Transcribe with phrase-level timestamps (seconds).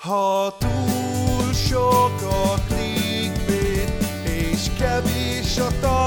[0.00, 3.92] Ha túl sok a clickbait,
[4.24, 5.99] és kevés a tartalom,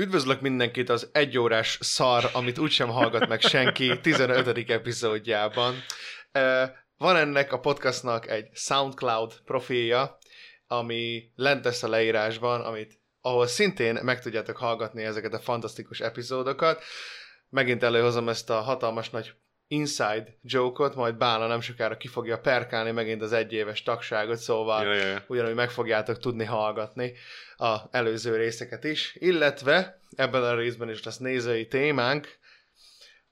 [0.00, 4.70] Üdvözlök mindenkit az egyórás szar, amit úgysem hallgat meg senki 15.
[4.70, 5.74] epizódjában.
[6.96, 10.18] Van ennek a podcastnak egy SoundCloud profilja,
[10.66, 16.82] ami lent lesz a leírásban, amit ahol szintén meg tudjátok hallgatni ezeket a fantasztikus epizódokat.
[17.48, 19.32] Megint előhozom ezt a hatalmas nagy
[19.72, 24.94] inside joke-ot, majd Bála nem sokára ki fogja perkálni megint az egyéves tagságot, szóval Ja,
[24.94, 25.24] ja, ja.
[25.26, 27.12] ugyanúgy meg fogjátok tudni hallgatni
[27.56, 32.38] a előző részeket is, illetve ebben a részben is lesz nézői témánk,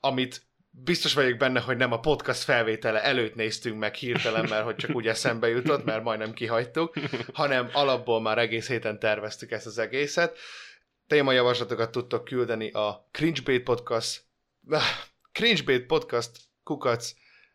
[0.00, 4.76] amit biztos vagyok benne, hogy nem a podcast felvétele előtt néztünk meg hirtelen, mert hogy
[4.76, 6.94] csak úgy eszembe jutott, mert majdnem kihagytuk,
[7.32, 10.38] hanem alapból már egész héten terveztük ezt az egészet.
[11.06, 14.20] Témajavaslatokat tudtok küldeni a Cringebait Podcast,
[15.38, 16.30] Cringebait Podcast
[16.64, 17.12] kukac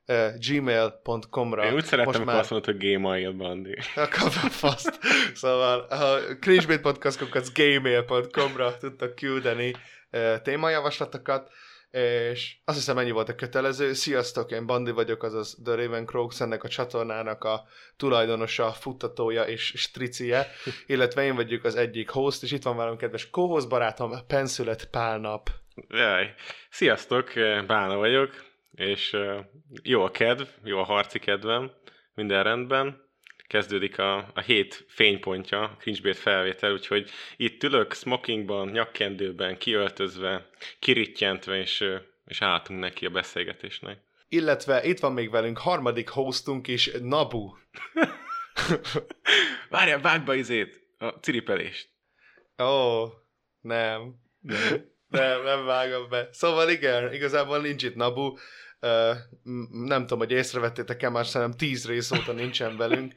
[0.08, 1.66] uh, gmail.com-ra.
[1.66, 3.78] Én úgy szerettem, Most amikor azt mondod, hogy Gmail Bandi.
[3.96, 5.00] a kapva faszt.
[5.34, 9.76] Szóval a cringebait.com.gmail.com-ra tudtak küldeni
[10.12, 11.52] uh, témajavaslatokat,
[11.92, 13.94] és azt hiszem ennyi volt a kötelező.
[13.94, 17.64] Sziasztok, én Bandi vagyok, azaz The Raven Croaks, ennek a csatornának a
[17.98, 20.48] tulajdonosa, futtatója és stricie,
[20.86, 25.62] illetve én vagyok az egyik host, és itt van velem kedves co barátom, Penszület Pálnap.
[25.76, 26.34] Jaj.
[26.70, 27.32] Sziasztok,
[27.68, 29.46] Bána vagyok, és eh,
[29.84, 31.72] jó a kedv, jó a harci kedvem,
[32.14, 33.02] minden rendben.
[33.48, 40.50] Kezdődik a, a hét fénypontja, a Cringebait felvétel, úgyhogy itt ülök smokingban, nyakkendőben, kiöltözve,
[40.80, 44.02] kirittyentve, és, eh, és álltunk neki a beszélgetésnek.
[44.28, 47.54] Illetve itt van még velünk harmadik hostunk is, Nabu.
[49.70, 51.90] Várjál, vágd be izét, a ciripelést.
[52.58, 53.12] Ó, oh,
[53.62, 54.22] nem.
[54.40, 54.93] Nem,
[55.44, 56.30] nem vágom be.
[56.32, 58.36] Szóval igen, igazából nincs itt Nabu.
[58.82, 59.18] Uh,
[59.72, 63.14] nem tudom, hogy észrevettétek-e, már szerintem tíz rész óta nincsen velünk.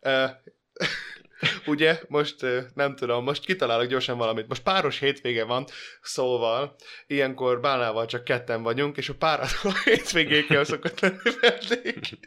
[0.00, 0.30] uh,
[1.66, 4.48] ugye, most uh, nem tudom, most kitalálok gyorsan valamit.
[4.48, 5.64] Most páros hétvége van,
[6.02, 12.18] szóval ilyenkor Bálnával csak ketten vagyunk, és a páratlan hétvégékkel szokott lenni vendég.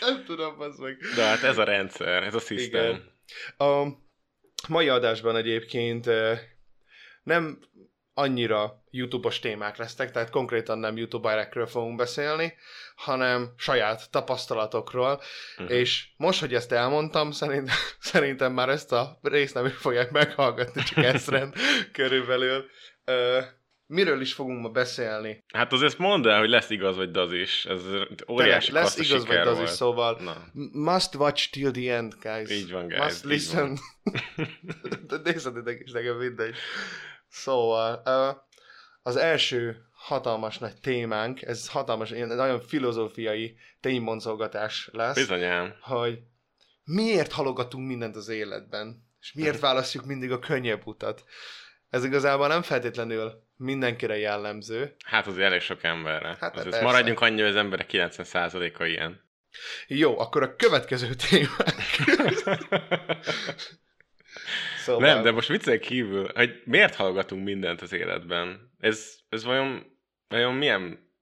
[0.00, 0.96] Nem tudom, az meg.
[1.16, 2.84] De hát ez a rendszer, ez a szisztém.
[2.84, 3.12] Igen.
[4.68, 6.38] Mai adásban egyébként eh,
[7.22, 7.58] nem
[8.14, 12.54] annyira YouTube-os témák lesznek, tehát konkrétan nem YouTuberekről fogunk beszélni,
[12.96, 15.20] hanem saját tapasztalatokról,
[15.58, 15.76] uh-huh.
[15.76, 20.82] és most, hogy ezt elmondtam, szerint, szerintem már ezt a részt nem is fogják meghallgatni,
[20.82, 21.54] csak ezren
[21.92, 22.64] körülbelül.
[23.06, 23.44] Uh,
[23.86, 25.44] miről is fogunk ma beszélni?
[25.54, 27.64] Hát azért mondd el, hogy lesz igaz vagy daz is.
[27.64, 27.82] Ez
[28.28, 29.68] óriási Tényleg, lesz igaz vagy siker az volt.
[29.68, 32.50] is, szóval Na, must watch till the end, guys.
[32.50, 33.78] Így van, guys, Must listen.
[35.08, 36.56] De nézzetek is, nekem mindegy.
[37.28, 38.36] Szóval, uh,
[39.02, 45.74] az első hatalmas nagy témánk, ez hatalmas, ilyen nagyon filozófiai ténymonzolgatás lesz, bizonyám.
[45.80, 46.18] hogy
[46.84, 51.24] miért halogatunk mindent az életben, és miért választjuk mindig a könnyebb utat.
[51.94, 54.94] Ez igazából nem feltétlenül mindenkire jellemző.
[55.04, 56.36] Hát azért elég sok emberre.
[56.40, 59.20] Hát, azért maradjunk annyi, hogy az emberek 90%-a ilyen.
[59.86, 62.28] Jó, akkor a következő témánk.
[64.76, 68.74] szóval, Nem, de most viccel kívül, hogy miért hallgatunk mindent az életben?
[68.78, 71.12] Ez, ez vajon, vajon milyen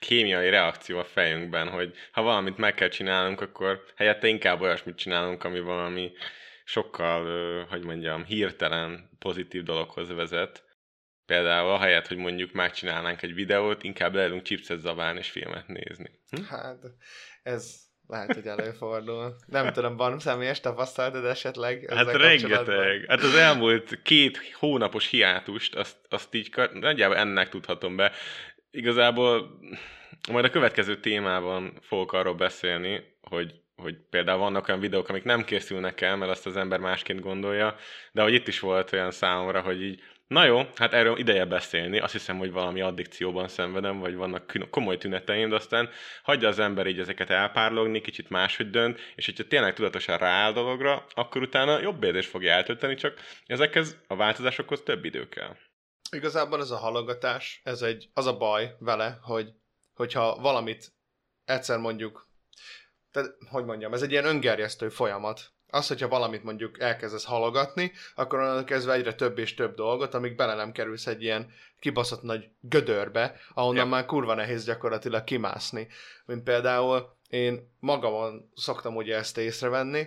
[0.00, 5.44] kémiai reakció a fejünkben, hogy ha valamit meg kell csinálnunk, akkor helyette inkább olyasmit csinálunk,
[5.44, 6.12] ami valami
[6.70, 10.64] sokkal, hogy mondjam, hirtelen pozitív dologhoz vezet.
[11.26, 16.10] Például ahelyett, hogy mondjuk megcsinálnánk egy videót, inkább leülünk chipset zabálni és filmet nézni.
[16.30, 16.42] Hm?
[16.42, 16.78] Hát,
[17.42, 19.36] ez lehet, hogy előfordul.
[19.46, 21.92] Nem tudom, van személyes tapasztalatod esetleg?
[21.94, 23.04] Hát rengeteg.
[23.08, 28.12] Hát az elmúlt két hónapos hiátust, azt, azt így nagyjából ennek tudhatom be.
[28.70, 29.58] Igazából
[30.30, 35.44] majd a következő témában fogok arról beszélni, hogy, hogy például vannak olyan videók, amik nem
[35.44, 37.76] készülnek el, mert azt az ember másként gondolja,
[38.12, 41.98] de hogy itt is volt olyan számomra, hogy így Na jó, hát erről ideje beszélni.
[41.98, 45.88] Azt hiszem, hogy valami addikcióban szenvedem, vagy vannak komoly tüneteim, de aztán
[46.22, 51.06] hagyja az ember így ezeket elpárlogni, kicsit máshogy dönt, és hogyha tényleg tudatosan rááll dologra,
[51.14, 55.56] akkor utána jobb érzés fogja eltölteni, csak ezekhez a változásokhoz több idő kell.
[56.10, 59.52] Igazából ez a halogatás, ez egy, az a baj vele, hogy
[59.94, 60.92] hogyha valamit
[61.44, 62.29] egyszer mondjuk,
[63.12, 65.50] tehát, hogy mondjam, ez egy ilyen öngerjesztő folyamat.
[65.72, 70.36] Az, hogyha valamit mondjuk elkezdesz halogatni, akkor onnan kezdve egyre több és több dolgot, amíg
[70.36, 73.90] bele nem kerülsz egy ilyen kibaszott nagy gödörbe, ahonnan ja.
[73.90, 75.88] már kurva nehéz gyakorlatilag kimászni.
[76.26, 80.06] Mint például én magamon szoktam ugye ezt észrevenni,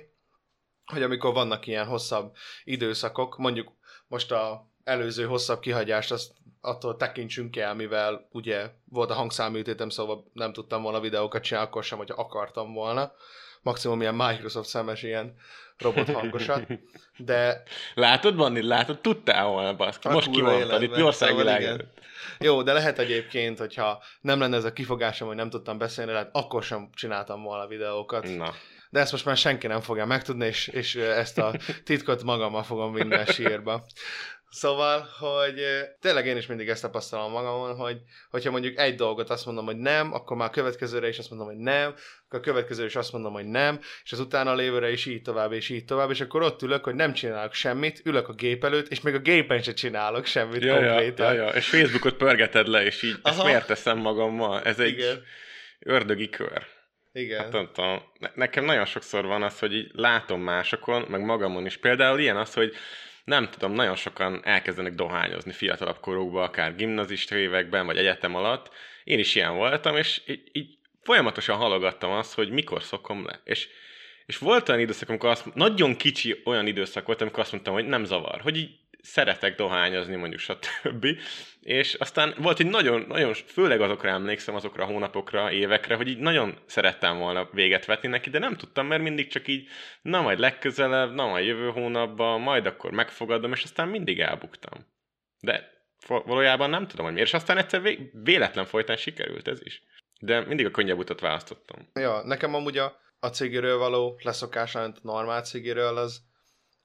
[0.86, 3.72] hogy amikor vannak ilyen hosszabb időszakok, mondjuk
[4.08, 6.32] most a előző hosszabb kihagyást, azt
[6.65, 11.83] attól tekintsünk el, mivel ugye volt a hangszáműtétem, szóval nem tudtam volna videókat csinálni, akkor
[11.83, 13.12] sem, hogyha akartam volna.
[13.62, 15.36] Maximum ilyen Microsoft szemes ilyen
[15.77, 16.68] robot hangosat.
[17.18, 17.63] De
[17.94, 18.62] Látod, Bandi?
[18.62, 19.00] Látod?
[19.00, 20.07] Tudtál volna, baszki.
[20.07, 21.92] A Most kimondtad, itt országvilág Szóval
[22.39, 26.30] jó, de lehet egyébként, hogyha nem lenne ez a kifogásom, hogy nem tudtam beszélni, lehet
[26.31, 28.38] akkor sem csináltam volna videókat.
[28.38, 28.54] Na,
[28.89, 32.94] De ezt most már senki nem fogja megtudni, és, és ezt a titkot magammal fogom
[32.94, 33.83] vinni a sírba.
[34.56, 35.66] Szóval, hogy
[36.00, 37.98] tényleg én is mindig ezt tapasztalom magamon, hogy
[38.30, 41.48] hogyha mondjuk egy dolgot azt mondom, hogy nem, akkor már a következőre is azt mondom,
[41.48, 41.94] hogy nem,
[42.26, 45.52] akkor a következőre is azt mondom, hogy nem, és az utána lévőre is így tovább,
[45.52, 48.88] és így tovább, és akkor ott ülök, hogy nem csinálok semmit, ülök a gép előtt,
[48.88, 51.34] és még a gépen se csinálok semmit ja, konkrétan.
[51.34, 53.48] ja, ja, és Facebookot pörgeted le, és így, ezt Aha.
[53.48, 54.62] miért teszem magammal?
[54.62, 55.24] Ez egy Igen.
[55.80, 56.66] ördögi kör.
[57.14, 57.40] Igen.
[57.40, 61.66] Hát nem tudom, ne- nekem nagyon sokszor van az, hogy így látom másokon, meg magamon
[61.66, 61.78] is.
[61.78, 62.74] Például ilyen az, hogy
[63.24, 68.70] nem tudom, nagyon sokan elkezdenek dohányozni fiatalabb korukban, akár gimnazista években, vagy egyetem alatt.
[69.04, 73.42] Én is ilyen voltam, és így, így folyamatosan halogattam azt, hogy mikor szokom le.
[73.44, 73.68] És,
[74.25, 77.86] és volt olyan időszak, amikor azt, nagyon kicsi olyan időszak volt, amikor azt mondtam, hogy
[77.86, 81.06] nem zavar, hogy így szeretek dohányozni, mondjuk stb.
[81.62, 86.18] És aztán volt egy nagyon, nagyon, főleg azokra emlékszem, azokra a hónapokra, évekre, hogy így
[86.18, 89.68] nagyon szerettem volna véget vetni neki, de nem tudtam, mert mindig csak így,
[90.02, 94.86] na majd legközelebb, na majd jövő hónapban, majd akkor megfogadom, és aztán mindig elbuktam.
[95.40, 95.72] De
[96.08, 97.28] valójában nem tudom, hogy miért.
[97.28, 99.84] És aztán egyszer vé- véletlen folytán sikerült ez is.
[100.20, 101.90] De mindig a könnyebb utat választottam.
[101.94, 106.22] Ja, nekem amúgy a, a cigiről való leszokás, a normál cigiről, az,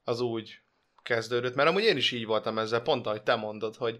[0.03, 0.61] az úgy
[1.03, 3.99] kezdődött, mert amúgy én is így voltam ezzel, pont ahogy te mondod, hogy,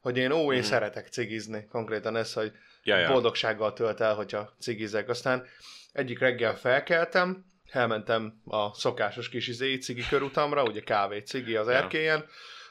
[0.00, 0.66] hogy én ó, én Mhm.
[0.68, 2.52] szeretek cigizni, konkrétan ez, hogy
[2.82, 3.12] Ja, ja.
[3.12, 5.08] boldogsággal tölt el, hogyha cigizek.
[5.08, 5.46] Aztán
[5.92, 11.72] egyik reggel felkeltem, elmentem a szokásos kis izé, cigi körutamra, ugye kávé, cigi az Ja.
[11.72, 12.24] erkélyen,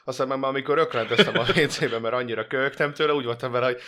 [0.04, 3.80] aztán már amikor ökrendeztem a WC-be, mert annyira köhögtem tőle, úgy voltam vele, hogy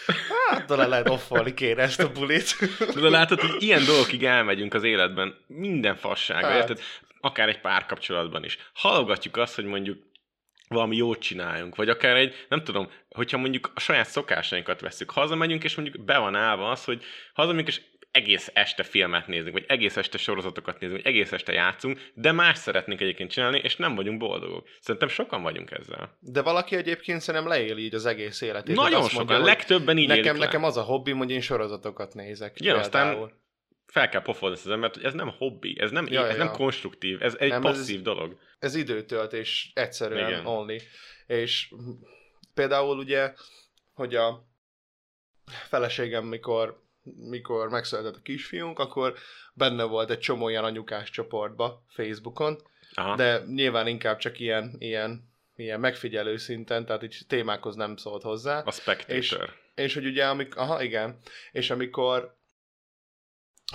[0.48, 2.56] hát talán lehet offolni kéne ezt a bulit.
[2.94, 6.56] De látod, hogy ilyen dolgokig elmegyünk az életben, minden fassága, Hát.
[6.56, 6.80] érted?
[7.20, 8.58] Akár egy párkapcsolatban is.
[8.74, 10.06] Halogatjuk azt, hogy mondjuk
[10.68, 15.64] valami jót csináljunk, vagy akár egy, nem tudom, hogyha mondjuk a saját szokásainkat veszük, hazamegyünk,
[15.64, 17.02] és mondjuk be van állva az, hogy
[17.34, 17.80] hazamegyünk, és
[18.10, 22.58] egész este filmet nézünk, vagy egész este sorozatokat nézünk, vagy egész este játszunk, de más
[22.58, 24.68] szeretnénk egyébként csinálni, és nem vagyunk boldogok.
[24.80, 26.16] Szerintem sokan vagyunk ezzel.
[26.20, 28.76] De valaki egyébként szerintem leéli így az egész életét.
[28.76, 30.44] Nagyon sokan, mondja, legtöbben így nekem, élik le.
[30.44, 32.56] nekem az a hobbim, hogy én sorozatokat nézek.
[32.64, 33.32] Aztán például.
[33.92, 36.44] Fel kell pofolni ezt az embert, hogy ez nem hobbi, ez nem, Ja, ez ja.
[36.44, 38.38] nem konstruktív, ez egy Nem, nem, ez- passzív dolog.
[38.58, 40.28] ez időtöltés egyszerűen.
[40.28, 40.46] Igen.
[40.46, 40.80] only.
[41.26, 41.74] És
[42.54, 43.32] például ugye,
[43.92, 44.46] hogy a
[45.68, 46.82] feleségem, mikor,
[47.28, 49.14] mikor megszületett a kisfiunk, akkor
[49.54, 52.58] benne volt egy csomó ilyen anyukás csoportba Facebookon,
[52.94, 53.16] Aha.
[53.16, 58.60] de nyilván inkább csak ilyen, ilyen, ilyen megfigyelő szinten, tehát így témákhoz nem szólt hozzá.
[58.60, 59.16] A Spectator.
[59.16, 59.36] És-
[59.74, 61.18] És hogy ugye, amik, aha, igen,
[61.52, 62.36] és amikor,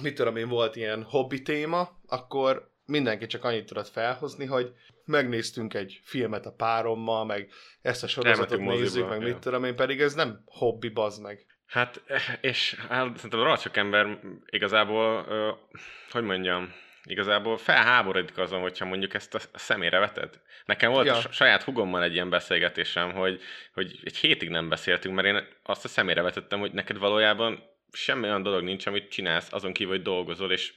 [0.02, 4.74] mit tudom én, volt ilyen hobbi téma, akkor mindenki csak annyit tudott felhozni, hogy
[5.06, 7.50] megnéztünk egy filmet a párommal, meg
[7.82, 9.28] ezt a sorozatot Elmentünk nézzük, meg ja.
[9.28, 11.46] mit tudom én, pedig ez nem hobbi, bazd meg.
[11.66, 12.02] Hát,
[12.42, 15.52] és hát, szerintem rohadt sok ember igazából, ö,
[16.12, 16.74] hogy mondjam,
[17.04, 20.40] igazából felháborodik azon, hogyha mondjuk ezt a szemére veted.
[20.66, 21.16] Nekem volt ja.
[21.16, 23.42] a saját hugommal egy ilyen beszélgetésem, hogy,
[23.74, 28.24] hogy egy hétig nem beszéltünk, mert én azt a szemére vetettem, hogy neked valójában semmi
[28.26, 30.74] olyan dolog nincs, amit csinálsz, azon kívül, hogy dolgozol, és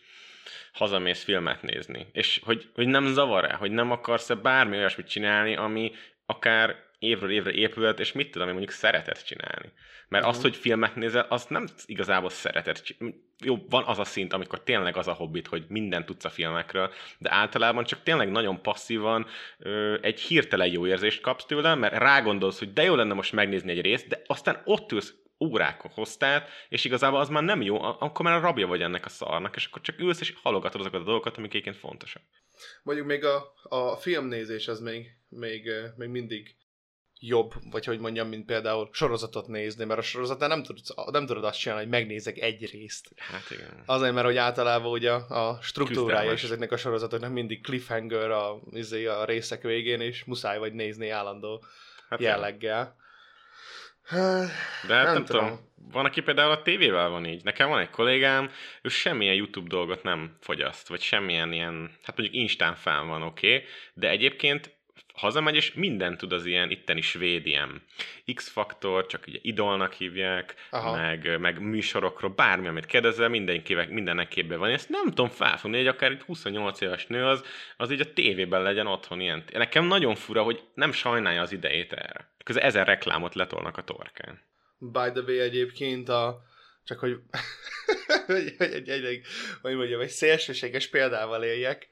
[0.72, 2.06] hazamész filmet nézni.
[2.12, 5.92] És hogy, hogy nem zavar-e, hogy nem akarsz-e bármi olyasmit csinálni, ami
[6.26, 9.72] akár évről évre épült, és mit tudom én mondjuk szeretet csinálni.
[10.08, 10.32] Mert Mhm.
[10.32, 12.96] azt, hogy filmet nézel, azt nem igazából szeretet.
[13.44, 16.92] Jó, van az a szint, amikor tényleg az a hobbit, hogy mindent tudsz a filmekről,
[17.18, 19.26] de általában csak tényleg nagyon passzívan
[19.58, 23.70] ö, egy hirtelen jó érzést kapsz tőle, mert rágondolsz, hogy de jó lenne most megnézni
[23.70, 28.24] egy részt, de aztán ott ülsz órákon hoztát, és igazából az már nem jó, akkor
[28.24, 31.04] már a rabja vagy ennek a szarnak, és akkor csak ülsz és halogatod azokat a
[31.04, 32.22] dolgokat, amik egyébként fontosak.
[32.82, 36.56] Mondjuk még a, a filmnézés az még, még, még mindig
[37.20, 41.44] jobb, vagy hogy mondjam, mint például sorozatot nézni, mert a sorozatnál nem tudod, nem tudod
[41.44, 43.08] azt csinálni, hogy megnézek egy részt.
[43.16, 43.82] Hát igen.
[43.86, 46.42] Azért, mert hogy általában ugye a struktúrája Küzdelmes.
[46.42, 51.08] és ezeknek a sorozatoknak mindig cliffhanger a, izé, a részek végén, és muszáj vagy nézni
[51.08, 51.64] állandó
[52.08, 52.96] Hát jelleggel.
[54.10, 55.42] De hát nem, Nem tudom.
[55.42, 55.64] tudom.
[55.92, 57.44] Van, aki például a tévével van így.
[57.44, 58.50] Nekem van egy kollégám,
[58.82, 63.54] ő semmilyen YouTube dolgot nem fogyaszt, vagy semmilyen ilyen, hát mondjuk Instán fán van, oké,
[63.54, 64.75] okay, de egyébként
[65.16, 67.82] hazamegy, és mindent tud az ilyen itteni svéd ilyen
[68.34, 70.96] X-faktor, csak ugye idolnak hívják, Aha.
[70.96, 74.70] meg, meg műsorokról, bármi, amit kérdezel, mindenkivel, mindennek képben van.
[74.70, 77.44] Ezt nem tudom felfogni, hogy akár egy 28 éves nő az,
[77.76, 79.44] az így a tévében legyen otthon ilyen.
[79.52, 82.30] Nekem nagyon fura, hogy nem sajnálja az idejét erre.
[82.44, 84.40] Közben ezer reklámot letolnak a torkán.
[84.78, 86.42] By the way egyébként a,
[86.84, 87.20] csak hogy,
[88.26, 89.20] hogy, hogy egy, egy, egy,
[89.62, 91.88] hogy mondjam, egy szélsőséges példával éljek,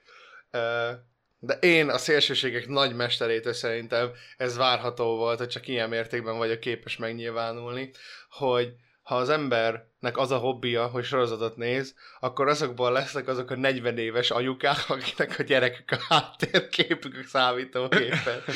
[1.46, 6.60] de én a szélsőségek nagy mesterétől szerintem ez várható volt, hogy csak ilyen mértékben vagyok
[6.60, 7.90] képes megnyilvánulni,
[8.28, 8.72] hogy
[9.02, 13.98] ha az embernek az a hobbija, hogy sorozatot néz, akkor azokból lesznek azok a 40
[13.98, 18.42] éves anyukák, akiknek a gyerekek a háttérképük számítógépen.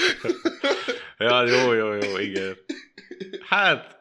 [1.20, 2.56] Ja, jó, jó, jó, igen.
[3.48, 3.98] Hát,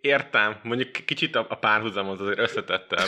[0.00, 3.06] értem, mondjuk kicsit a párhuzamot azért összetettem,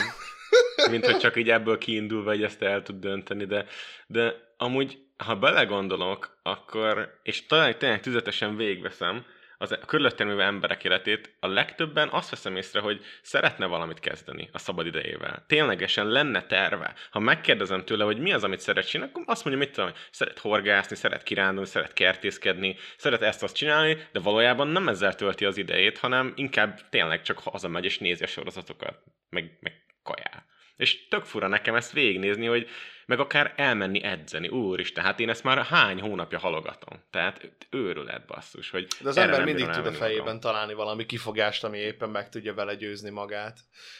[0.89, 3.65] mint hogy csak így ebből kiindulva, hogy ezt el tud dönteni, de,
[4.07, 9.25] de amúgy, ha belegondolok, akkor, és talán tényleg tüzetesen végveszem,
[9.61, 14.49] az a körülöttem lévő emberek életét, a legtöbben azt veszem észre, hogy szeretne valamit kezdeni
[14.51, 15.43] a szabad idejével.
[15.47, 16.93] Ténylegesen lenne terve.
[17.11, 20.39] Ha megkérdezem tőle, hogy mi az, amit szeret csinálni, akkor azt mondja, mit tudom, szeret
[20.39, 25.97] horgászni, szeret kirándulni, szeret kertészkedni, szeret ezt-azt csinálni, de valójában nem ezzel tölti az idejét,
[25.97, 30.45] hanem inkább tényleg csak hazamegy és nézi a sorozatokat, meg, meg kajál.
[30.75, 32.67] És tök fura nekem ezt végignézni, hogy
[33.05, 34.47] meg akár elmenni edzeni.
[34.47, 37.03] Úristen, hát én ezt már hány hónapja halogatom.
[37.09, 40.39] Tehát őrület basszus, hogy De az ember mindig tud a fejében magam.
[40.39, 43.59] találni valami kifogást, ami éppen meg tudja vele győzni magát.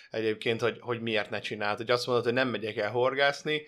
[0.10, 1.78] Egyébként, hogy, hogy miért ne csinált.
[1.78, 3.62] Hogy azt mondod, hogy nem megyek el horgászni,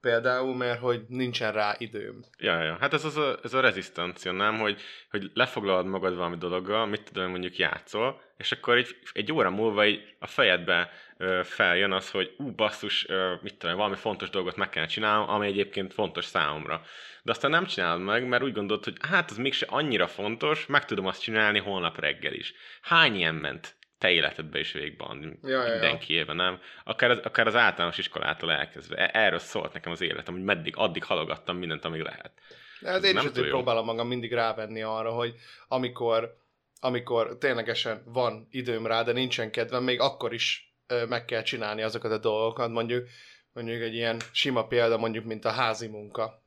[0.00, 2.24] például, mert hogy nincsen rá időm.
[2.38, 2.76] Ja, ja.
[2.80, 4.58] Hát ez, az a, ez a rezisztancia, nem?
[4.58, 4.80] Hogy,
[5.10, 9.86] hogy lefoglalod magad valami dologgal, mit tudom, mondjuk játszol, és akkor egy, egy óra múlva
[9.86, 14.56] így a fejedbe ö, feljön az, hogy ú, basszus, ö, mit tudom, valami fontos dolgot
[14.56, 16.82] meg kell csinálnom, ami egyébként fontos számomra.
[17.22, 20.84] De aztán nem csinálod meg, mert úgy gondolod, hogy hát az mégse annyira fontos, meg
[20.84, 22.54] tudom azt csinálni holnap reggel is.
[22.82, 26.60] Hány ilyen ment te életedbe is végigban, Ja, ja, nem?
[26.84, 28.96] Akár az, akár az általános iskolától elkezdve.
[28.96, 32.32] E- Erről szólt nekem az életem, hogy meddig, addig halogattam mindent, amíg lehet.
[32.80, 35.34] De hát én is azért próbálom magam mindig rávenni arra, hogy
[35.68, 36.36] amikor,
[36.80, 40.74] amikor ténylegesen van időm rá, de nincsen kedvem, még akkor is
[41.08, 42.70] meg kell csinálni azokat a dolgokat.
[42.70, 43.08] Mondjuk,
[43.52, 46.42] mondjuk egy ilyen sima példa, mondjuk, mint a házi munka.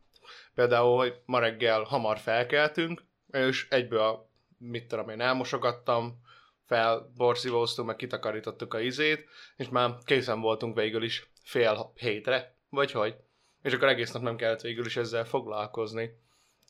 [0.55, 6.21] Például, hogy ma reggel hamar felkeltünk, és egyből, mit tudom én, elmosogattam,
[6.65, 9.27] felborszívóztunk, meg kitakarítottuk a izét,
[9.57, 13.15] és már készen voltunk végül is fél hétre, vagy hogy.
[13.61, 16.21] És akkor egész nap nem kellett végül is ezzel foglalkozni.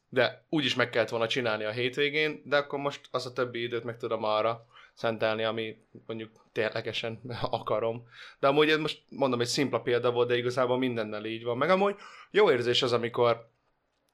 [0.09, 3.83] De úgyis meg kellett volna csinálni a hétvégén, de akkor most az a többi időt
[3.83, 8.07] meg tudom arra szentelni, ami mondjuk ténylegesen akarom.
[8.39, 11.57] De amúgy ez most mondom, egy szimpla példa volt, de igazából mindennel így van.
[11.57, 11.95] Meg amúgy
[12.31, 13.49] jó érzés az, amikor,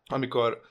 [0.05, 0.61] amikor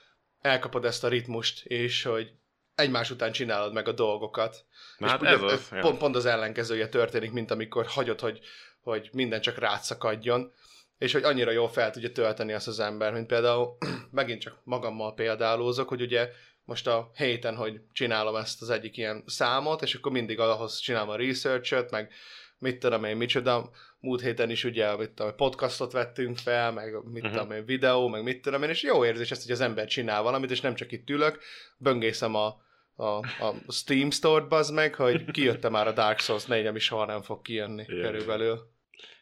[0.41, 2.33] elkapod ezt a ritmust, és hogy
[2.79, 4.65] egymás után csinálod meg a dolgokat.
[4.99, 5.69] Na és hát ez az.
[5.81, 8.41] Pont, pont az ellenkezője történik, mint amikor hagyod, hogy,
[8.81, 10.53] hogy minden csak rád szakadjon,
[10.99, 13.77] és hogy annyira jól fel tudja tölteni azt az ember, mint például,
[14.11, 16.31] megint csak magammal példálózok, hogy ugye
[16.65, 21.09] most a héten, hogy csinálom ezt az egyik ilyen számot, és akkor mindig ahhoz csinálom
[21.09, 22.13] a research meg
[22.59, 23.71] mit tudom én, micsoda,
[24.01, 27.33] múlt héten is ugye mit tudom, podcastot vettünk fel, meg mit Mhm.
[27.33, 30.23] tudom én, videó, meg mit tudom én, és jó érzés ezt, hogy az ember csinál
[30.23, 31.39] valamit, és nem csak itt ülök,
[31.77, 32.61] böngészem a,
[32.99, 37.05] a, a Steam Store-t, bazd meg, hogy kijött már a Dark Souls 4, ami soha
[37.05, 38.03] nem fog kijönni Igen.
[38.03, 38.77] körülbelül.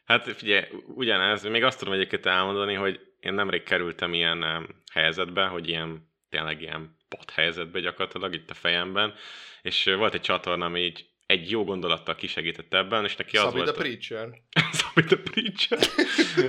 [0.05, 0.65] Hát figyelj,
[0.95, 6.11] ugyanez, még azt tudom egyébként elmondani, hogy én nemrég kerültem ilyen um, helyzetbe, hogy ilyen,
[6.31, 9.15] tényleg ilyen pot helyzetbe gyakorlatilag itt a fejemben,
[9.63, 13.57] és volt egy csatorna, ami így egy jó gondolattal kisegített ebben, és neki az Szabi
[13.57, 13.73] volt...
[13.73, 14.29] the Preacher.
[14.81, 15.79] Szabi the Preacher?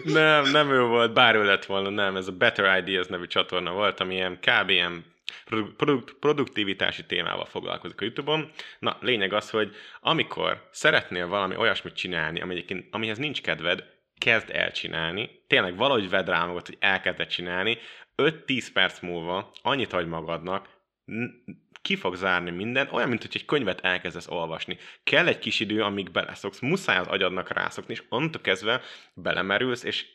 [0.04, 3.72] nem, nem ő volt, bár ő lett volna, nem, ez a Better Ideas nevű csatorna
[3.72, 4.70] volt, ami ilyen kb.
[4.70, 5.06] ilyen
[5.46, 8.52] produ- produkt, produktivitási témával foglalkozik a Youtube-on.
[8.80, 13.84] Na, lényeg az, hogy amikor szeretnél valami olyasmit csinálni, ami egyébként, amihez nincs kedved,
[14.18, 17.78] kezd el csinálni, tényleg valahogy vedd rá magad, hogy elkezded csinálni,
[18.16, 20.70] 5-10 perc múlva annyit hagy magadnak,
[21.82, 24.78] ki fog zárni minden, olyan, mint hogy egy könyvet elkezdesz olvasni.
[25.04, 28.82] Kell egy kis idő, amíg beleszoksz, muszáj az agyadnak rászokni, és onnantól kezdve
[29.14, 30.06] belemerülsz, és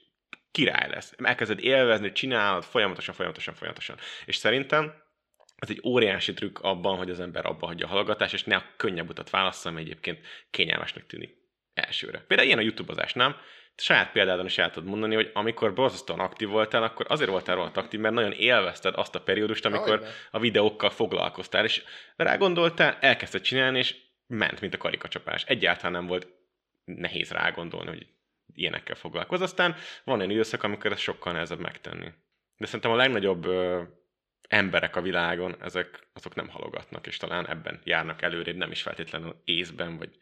[0.53, 1.15] király lesz.
[1.17, 3.97] Elkezded élvezni, csinálod folyamatosan, folyamatosan, folyamatosan.
[4.25, 4.95] És szerintem
[5.57, 8.65] ez egy óriási trükk abban, hogy az ember abba hagyja a hallgatást, és ne a
[8.77, 11.35] könnyebb utat válassza, ami egyébként kényelmesnek tűnik
[11.75, 12.19] elsőre.
[12.19, 13.37] Például ilyen a youtube nem?
[13.77, 17.77] saját példádon is el tudod mondani, hogy amikor borzasztóan aktív voltál, akkor azért voltál rohadt
[17.77, 21.83] aktív, mert nagyon élvezted azt a periódust, amikor a videókkal foglalkoztál, és
[22.17, 25.45] rágondoltál, elkezdted csinálni, és ment, mint a karikacsapás.
[25.45, 26.29] Egyáltalán nem volt
[26.85, 28.07] nehéz rágondolni, hogy
[28.55, 29.41] ilyenekkel foglalkoz.
[29.41, 32.13] Aztán van olyan időszak, amikor ez sokkal nehezebb megtenni.
[32.57, 33.83] De szerintem a legnagyobb ö,
[34.49, 39.43] emberek a világon, ezek azok nem halogatnak, és talán ebben járnak előrébb, nem is feltétlenül
[39.45, 40.19] észben, vagy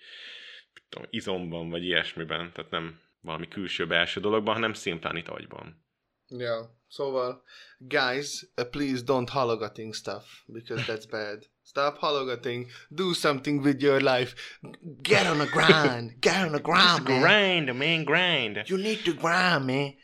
[0.88, 5.84] tudom, izomban, vagy ilyesmiben, tehát nem valami külső-belső dologban, hanem szimplán itt agyban.
[6.38, 7.42] Ja, szóval,
[7.88, 11.46] guys, uh, please don't halogating stuff, because that's bad.
[11.64, 14.34] Stop halogating, do something with your life.
[15.02, 17.20] Get on the grind, get on the grind, man.
[17.20, 18.64] Grind, man, grind!
[18.66, 19.94] You need to grind, man.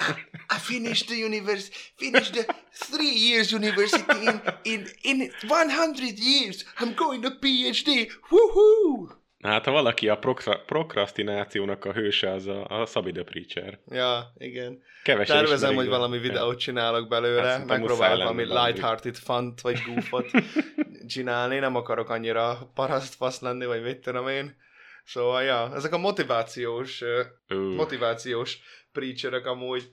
[0.00, 0.14] I,
[0.50, 6.64] I finished the univers, finished the three years university in, in, in 100 years.
[6.78, 8.08] I'm going to PhD.
[8.30, 9.16] Woohoo!
[9.42, 13.78] Hát ha valaki a prokra- prokrastinációnak a hőse, az a, a Szabi the Preacher.
[13.88, 14.82] Ja, igen.
[15.02, 20.30] Kevesen Tervezem, hogy valami videót csinálok Hát belőle, szerintem megpróbálok valami lighthearted fun vagy goofot
[21.14, 24.56] csinálni, nem akarok annyira parasztfasz lenni, vagy mit tudom én.
[25.04, 27.02] Szóval, ja, ezek a motivációs,
[27.48, 28.58] Ú, motivációs
[28.92, 29.90] preacherek amúgy,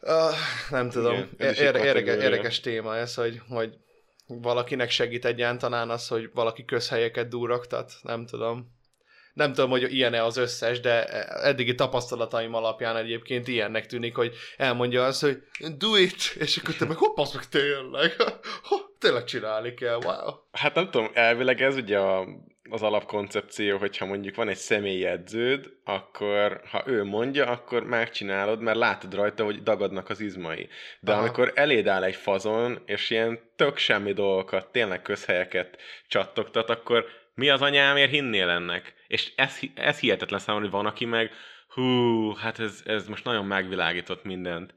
[0.00, 0.10] uh,
[0.70, 3.74] nem tudom, Igen, ez is egy Érde, érdekes, érdekes téma ez, hogy, hogy
[4.28, 8.76] valakinek segít egyáltalán az, hogy valaki közhelyeket durogtat, nem tudom.
[9.34, 11.04] Nem tudom, hogy ilyen-e az összes, de
[11.42, 15.42] eddigi tapasztalataim alapján egyébként ilyennek tűnik, hogy elmondja azt, hogy
[15.76, 18.16] do it, és akkor te meg hopp, az meg tényleg,
[18.68, 20.34] ha, tényleg csinálni kell, wow.
[20.52, 22.26] Hát nem tudom, elvileg ez ugye a,
[22.70, 28.76] az alapkoncepció, hogyha mondjuk van egy személyi edződ, akkor ha ő mondja, akkor megcsinálod, mert
[28.76, 30.68] látod rajta, hogy dagadnak az izmai.
[31.00, 31.20] De Aha.
[31.20, 37.48] amikor eléd áll egy fazon, és ilyen tök semmi dolgokat, tényleg közhelyeket csattogtat, akkor mi
[37.48, 38.94] az anyámért hinnél ennek?
[39.06, 41.30] És ez, ez hihetetlen számomra, hogy van, aki meg
[41.68, 44.74] hú, hát ez, ez most nagyon megvilágított mindent.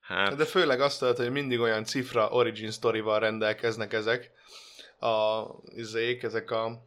[0.00, 4.30] Hát, De főleg azt tudod, hogy mindig olyan cifra origin story-val rendelkeznek ezek
[5.00, 5.42] a
[5.74, 6.82] izék, ezek a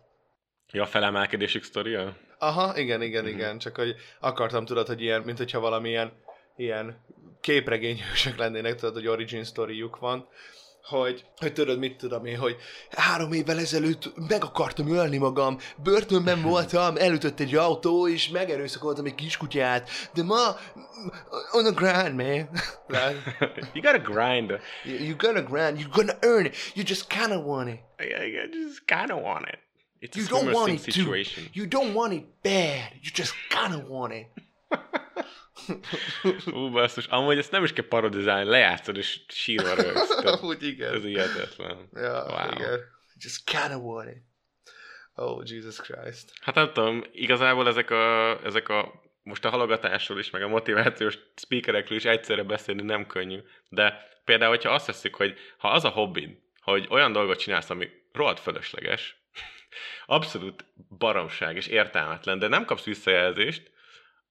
[0.72, 2.16] ja, a felemelkedésük sztoria?
[2.38, 3.34] Aha, igen, igen, Mhm.
[3.34, 6.12] igen, csak hogy akartam tudod, hogy ilyen, mint hogyha valamilyen
[6.56, 6.98] ilyen
[7.42, 10.28] képregényhősök lennének, tudod, hogy origin storyjuk van,
[10.84, 12.56] hogy, hogy tudod, mit tudom én, hogy
[12.92, 19.16] három évvel ezelőtt meg akartam ölni magam, börtönben voltam, elütött egy autó, és megerőszakoltam egy
[19.16, 20.56] kiskutyát, de ma
[21.52, 22.50] on the grind, man.
[23.74, 24.60] You gotta grind.
[24.84, 27.80] you- you're gonna grind, you're gonna earn it, you just kinda want it.
[28.00, 29.60] I I just kind of want it.
[30.02, 31.44] It's You a don't want it situation.
[31.54, 34.28] You don't want it bad, you just kinda want it.
[36.54, 40.16] Ú, basszus, amúgy ezt nem is kell parodizálni, lejátszod és sírva rögsz.
[40.22, 40.94] Tehát Úgy igen.
[40.94, 41.90] Ez hihetetlen.
[41.94, 42.52] Ja, Wow.
[42.52, 42.80] igen.
[43.18, 44.22] Just kinda want it.
[45.16, 46.34] Oh, Jesus Christ.
[46.42, 51.18] Hát nem tudom, igazából ezek a, ezek a most a halogatásról is, meg a motivációs
[51.36, 53.40] speakerekről is egyszerre beszélni nem könnyű.
[53.70, 56.30] De például, hogyha azt veszik, hogy ha az a hobbid,
[56.62, 59.19] hogy olyan dolgot csinálsz, ami rohadt fölösleges,
[60.06, 60.66] abszolút
[60.98, 63.72] baromság és értelmetlen, de nem kapsz visszajelzést,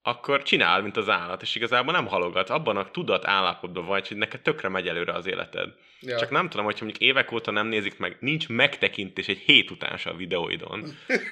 [0.08, 4.16] akkor csinál, mint az állat, és igazából nem halogatsz, abban a tudat állapotban vagy, hogy
[4.16, 5.68] neked tökre megy előre az életed.
[6.00, 6.18] Ja.
[6.18, 9.98] Csak nem tudom, hogyha mondjuk évek óta nem nézik meg, nincs megtekintés egy hét után
[10.04, 10.84] a videóidon.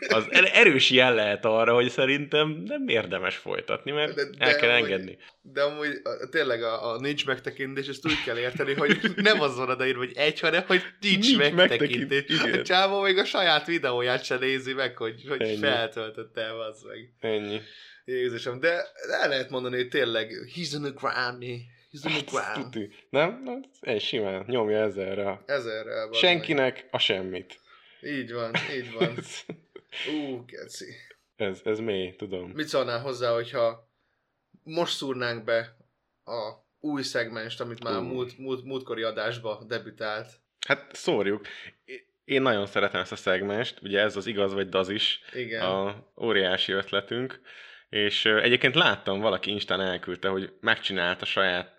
[0.09, 4.57] Az er- erős jel lehet arra, hogy szerintem nem érdemes folytatni, mert De- de, el
[4.57, 5.19] kell amúgy- engedni.
[5.43, 9.57] De amúgy a, tényleg a, a nincs megtekintés, ezt úgy kell érteni, hogy nem az
[9.57, 12.09] van odaírva, hogy egy, hanem hogy nincs, Nincs megtekintés.
[12.09, 12.61] megtekintés.
[12.61, 17.13] A csávó még a saját videóját se nézi meg, hogy, hogy feltöltötte el, az meg.
[17.33, 17.61] Ennyi.
[18.09, 18.87] Jézusom, de
[19.21, 21.43] el lehet mondani, hogy tényleg he's on the ground.
[21.93, 22.73] He's on the ground.
[22.73, 22.95] Tuti.
[23.11, 23.43] Nem?
[23.45, 23.65] Nem?
[23.81, 25.43] Egy simán nyomja ezerre.
[25.47, 26.19] Ezerrel van.
[26.19, 27.61] Senkinek a semmit.
[28.03, 29.15] Így van, így van.
[30.15, 30.85] Ú, geci.
[31.37, 32.51] ez, ez mély, tudom.
[32.51, 33.91] Mit szólnál hozzá, hogyha
[34.63, 35.77] most szúrnánk be
[36.25, 38.03] a új szegmest, amit már Ú.
[38.03, 40.29] múlt, múlt, múltkori adásba debütált?
[40.67, 41.47] Hát szórjuk.
[42.25, 45.63] Én nagyon szeretem ezt a szegmest, ugye ez az igaz vagy daz is, Igen.
[45.63, 47.41] a óriási ötletünk,
[47.89, 51.77] és egyébként láttam, valaki Instán elküldte, hogy megcsinálta saját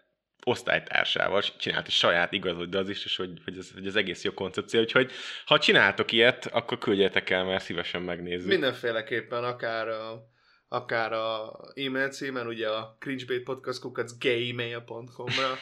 [0.48, 4.24] osztálytársával, csinált egy saját igaz vagy daz is, és hogy, hogy, ez, hogy ez egész
[4.24, 5.12] jó koncepció, úgyhogy
[5.46, 8.48] ha csináltok ilyet, akkor küldjetek el, mert szívesen megnézzük.
[8.48, 10.30] Mindenféleképpen akár a,
[10.68, 15.58] akár a e-mail címen, ugye a cringebait.podcast.gmail.com-ra,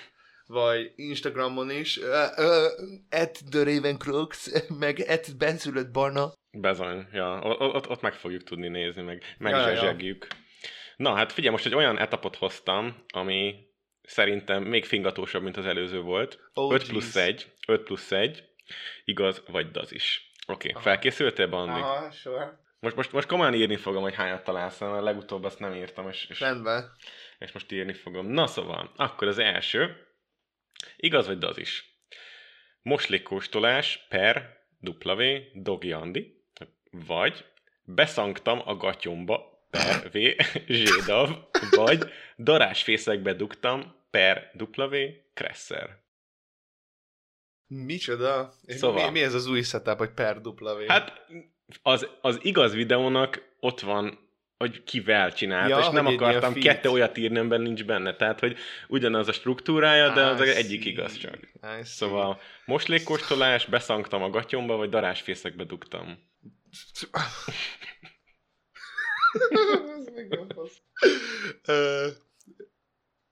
[0.45, 1.99] vagy Instagramon is,
[3.09, 6.33] at the Ravencrooks, meg at benszülött barna.
[6.55, 9.65] Bezony, ja, ott, ott meg fogjuk tudni nézni, meg Ja, ja, ja.
[9.65, 10.27] megzsezsegjük.
[10.95, 13.55] Na, hát figyelj, most egy olyan etapot hoztam, ami
[14.01, 16.39] szerintem még fingatósabb, mint az előző volt.
[16.53, 16.89] Oh, 5 jeez.
[16.89, 18.43] plusz 1, 5 plusz 1,
[19.05, 20.31] igaz vagy daz is.
[20.47, 21.79] Oké, okay, felkészültél, Bandi?
[21.79, 22.63] Aha, sure.
[22.79, 26.25] Most, most, most komolyan írni fogom, hogy hányat találsz, mert legutóbb azt nem írtam, és,
[26.29, 26.91] és, Rendben.
[27.39, 28.27] és most írni fogom.
[28.27, 30.07] Na szóval, akkor az első.
[30.95, 31.99] Igaz vagy az is?
[32.81, 36.34] Moslékkóstolás per W Dogi Andi,
[37.07, 37.45] vagy
[37.83, 40.17] beszangtam a gatyomba per V
[40.67, 41.29] Zsédav,
[41.71, 44.95] vagy darásfészekbe dugtam per W
[45.33, 46.03] Kresser.
[47.67, 48.53] Micsoda?
[48.67, 49.05] Szóval.
[49.05, 50.87] Mi, mi ez az új setup, hogy per V?
[50.87, 51.27] Hát
[51.81, 54.25] az, az igaz videónak ott van,
[54.57, 58.15] hogy kivel csinált, Ja, és nem akartam kettő olyat írni, amiben nincs benne.
[58.15, 61.37] Tehát, hogy ugyanaz a struktúrája, de az egyik igaz csak.
[61.81, 66.33] Szóval moslékkóstolás, beszangtam a gatyomba, vagy darásfészekbe dugtam.
[69.97, 70.81] Ez még nem fasz.
[71.65, 72.07] Ö,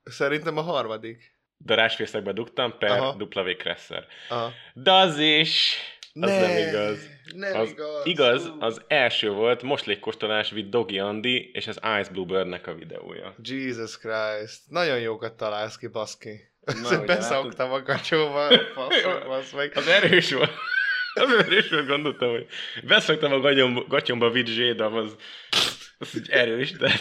[0.03, 1.31] Szerintem a harmadik.
[1.65, 3.15] Darásfészekbe dugtam per Aha.
[3.19, 4.07] W Kresser.
[4.29, 4.51] Aha.
[4.73, 5.77] De az is...
[6.13, 6.99] Az nem igaz.
[7.35, 8.05] Nem Az igaz.
[8.05, 13.35] igaz, az első volt moslékkóstolás with Dogi Andi és az Ice Bluebird-nek a videója.
[13.43, 14.61] Jesus Christ.
[14.69, 16.41] Nagyon jókat találsz ki, baszki.
[16.81, 18.47] Na, Beszoktam a kacsóba.
[18.73, 19.71] Faszom, basz meg.
[19.75, 20.51] Az erős volt.
[21.13, 22.47] Az erős volt, gondoltam, hogy
[22.83, 25.15] beszoktam a gatyomba, gatyomba with Zsédav, az,
[25.97, 26.99] az így erős, de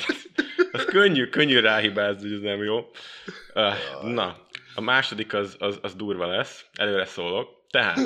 [0.72, 2.90] az könnyű, könnyű ráhibázni, hogy ez nem jó.
[4.02, 7.66] Na, a második az, az, az durva lesz, előre szólok.
[7.70, 7.98] Tehát,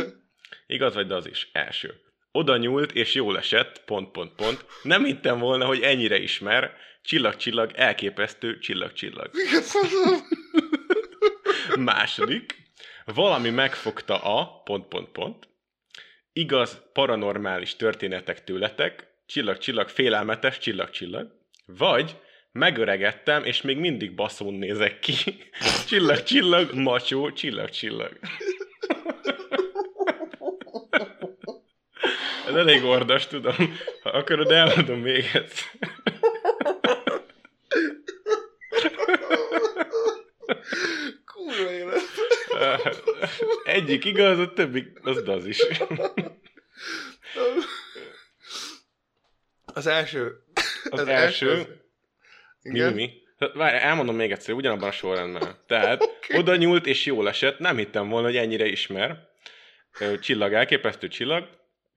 [0.66, 1.48] igaz vagy, de az is.
[1.52, 1.94] Első.
[2.32, 4.64] Oda nyúlt, és jól esett, pont, pont, pont.
[4.82, 6.74] Nem hittem volna, hogy ennyire ismer.
[7.02, 9.30] Csillag, csillag, elképesztő, csillag, csillag.
[11.78, 12.56] Második,
[13.04, 15.48] valami megfogta a pont, pont, pont.
[16.38, 21.30] Igaz, paranormális történetek tőletek, csillag, csillag, félelmetes, csillag, csillag.
[21.66, 22.16] Vagy
[22.52, 25.14] megöregettem, és még mindig baszón nézek ki.
[25.88, 28.18] Csillag, csillag, macsó, csillag, csillag.
[32.48, 33.78] Ez elég ordas, tudom.
[34.02, 35.70] Ha akarod, elmondom még egyszer.
[41.24, 42.00] Kurva élet.
[43.64, 45.58] Egyik igaz, a többi az az is.
[49.64, 50.32] Az első.
[50.90, 51.66] Az első- az-
[52.62, 53.10] Mi, mi, mi?
[53.54, 55.56] Várj, elmondom még egyszer, ugyanabban a sorrendben.
[55.66, 56.38] Tehát okay.
[56.38, 59.28] oda nyúlt és jól esett, nem hittem volna, hogy ennyire ismer.
[60.20, 61.48] Csillag, elképesztő csillag.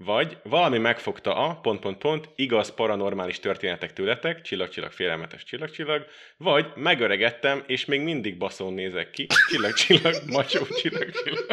[0.04, 5.70] Vagy valami megfogta a pont, pont, pont, igaz paranormális történetek tőletek, csillag, csillag, félelmetes, csillag,
[5.70, 6.06] csillag.
[6.38, 11.46] Vagy megöregettem, és még mindig baszón nézek ki, csillag, csillag, macsó, csillag, csillag.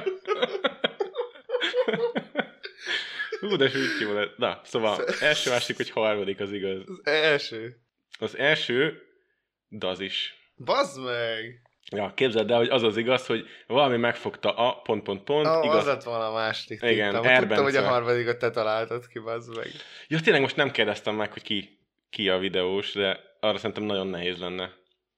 [3.41, 3.71] Hú, de
[4.13, 4.37] lett.
[4.37, 6.83] Na, szóval első, másik, hogy harmadik az igaz.
[6.87, 7.77] Az első.
[8.19, 9.03] Az első,
[9.69, 10.35] de az is.
[10.57, 11.66] Bazd meg!
[11.93, 15.65] Ja, képzeld el, hogy az az igaz, hogy valami megfogta a pont, pont, pont, Ah,
[15.65, 15.77] igaz.
[15.77, 17.15] az lett volna a második Igen.
[17.23, 19.67] Tudtam, hogy a harmadikat te találtad ki, bazd meg.
[20.09, 21.79] Ja, tényleg most nem kérdeztem meg, hogy ki,
[22.11, 24.71] ki a videós, de arra szerintem nagyon nehéz lenne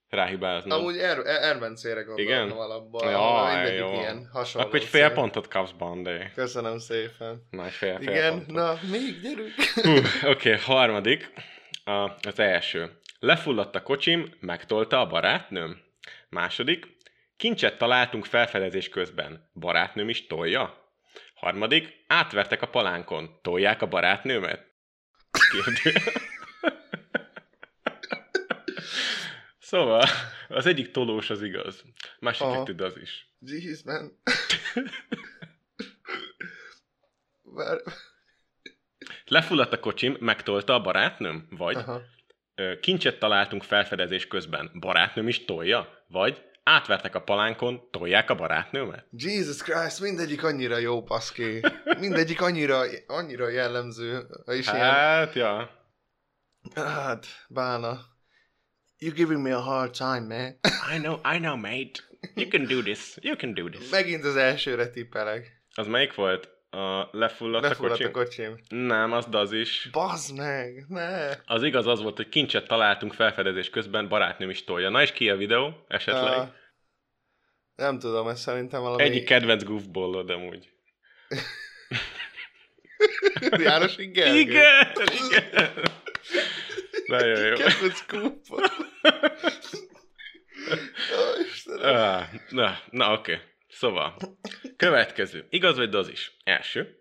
[0.09, 0.71] ráhibázni.
[0.71, 2.51] Amúgy er, er, Erbencére gondoltam Igen?
[2.51, 3.11] alapból.
[3.11, 3.93] Ja, jó.
[3.93, 4.67] ilyen hasonló.
[4.67, 5.15] Akkor egy fél szín.
[5.15, 6.31] pontot kapsz, Bandé.
[6.35, 7.47] Köszönöm szépen.
[7.51, 8.55] Egy fél, fél Igen, pontot.
[8.55, 9.55] na, még gyerünk.
[10.25, 11.33] Oké, okay, harmadik.
[11.85, 12.91] A, az első.
[13.19, 15.87] Lefulladt a kocsim, megtolta a barátnőm.
[16.29, 16.97] Második.
[17.37, 19.51] Kincset találtunk felfedezés közben.
[19.55, 20.93] Barátnőm is tolja?
[21.35, 22.05] Harmadik.
[22.07, 23.39] Átvertek a palánkon.
[23.43, 24.67] Tolják a barátnőmet?
[25.51, 25.93] Kérdő.
[29.59, 30.05] szóval,
[30.49, 31.85] az egyik tolós az igaz.
[32.19, 32.63] Másik Aha.
[32.63, 33.33] kettő az is.
[33.41, 34.13] Jeez, man.
[37.43, 37.81] Vár...
[39.25, 41.47] Lefulladt a kocsim, megtolta a barátnőm?
[41.51, 42.03] Vagy Aha.
[42.81, 44.71] Kincset találtunk felfedezés közben.
[44.81, 46.05] Barátnőm is tolja?
[46.09, 49.07] Vagy átvertek a palánkon, tolják a barátnőmet?
[49.11, 51.61] Jesus Christ, mindegyik annyira jó, paszki.
[51.99, 54.27] Mindegyik annyira, annyira jellemző.
[54.47, 55.71] És ilyen, Hát, ja.
[56.75, 58.01] hát, bána.
[59.01, 60.59] You're giving me a hard time, man.
[60.95, 62.01] I know, I know, mate.
[62.35, 63.17] You can do this.
[63.21, 63.91] You can do this.
[63.91, 65.63] Megint az elsőre tippelek.
[65.75, 66.49] Az melyik volt?
[66.71, 68.59] A lefulladt, Lefulladt a a kocsim?
[68.69, 69.89] Nem, az az is.
[69.93, 71.29] Bazd meg, ne.
[71.47, 74.89] Az igaz az volt, hogy kincset találtunk felfedezés közben, barátnőm is tolja.
[74.89, 75.85] Na és ki a videó?
[75.89, 76.39] Esetleg?
[76.39, 76.49] Ah,
[77.77, 79.03] nem tudom, ez szerintem valami...
[79.03, 80.71] Egyik kedvenc goofballod amúgy.
[83.59, 84.39] János Gergő.
[84.39, 84.93] Igen,
[85.31, 85.71] igen.
[87.07, 87.55] Nagyon jó.
[87.55, 88.05] Kedvenc.
[91.83, 93.39] Ah, na, na oké.
[93.79, 94.17] Szóval,
[94.77, 95.47] következő.
[95.51, 96.37] Igaz vagy az is?
[96.45, 96.99] Első.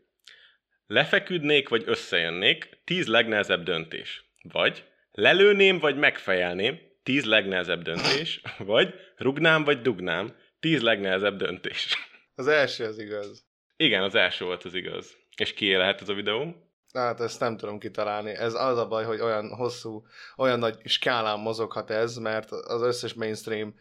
[0.88, 4.32] Lefeküdnék, vagy összejönnék, tíz legnehezebb döntés.
[4.42, 8.42] Vagy lelőném, vagy megfejelném, tíz legnehezebb döntés.
[8.58, 11.98] Vagy rugnám, vagy dugnám, tíz legnehezebb döntés.
[12.36, 13.46] Az első az igaz.
[13.78, 15.18] Igen, az első volt az igaz.
[15.36, 16.56] És kié lehet ez a videó?
[16.94, 18.32] Hát ezt nem tudom kitalálni.
[18.32, 23.14] Ez az a baj, hogy olyan hosszú, olyan nagy skálán mozoghat ez, mert az összes
[23.14, 23.76] mainstream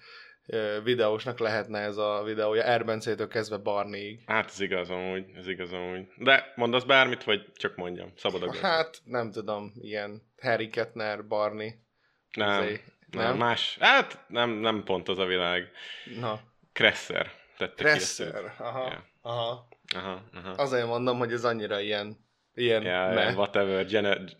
[0.82, 4.22] videósnak lehetne ez a videója, Erbencétől kezdve Barnéig.
[4.26, 6.06] Hát ez igaz amúgy, ez igaz amúgy.
[6.16, 8.54] De mondasz bármit, vagy csak mondjam, szabad a.
[8.62, 11.74] Hát nem tudom, ilyen Harry Kettner, Barney.
[12.36, 12.80] nem, izé,
[13.10, 13.36] nem, nem?
[13.36, 13.76] más.
[13.80, 15.70] Hát nem, nem pont az a világ.
[16.20, 16.40] Na,
[16.72, 17.82] Kresser tette ki.
[17.82, 18.54] Presser.
[18.58, 19.04] Aha, Ja.
[19.22, 19.68] aha.
[19.94, 20.50] Aha, aha.
[20.50, 22.25] Azért mondom, hogy ez annyira ilyen,
[22.56, 24.36] ilyen Ja, ja, whatever, gene-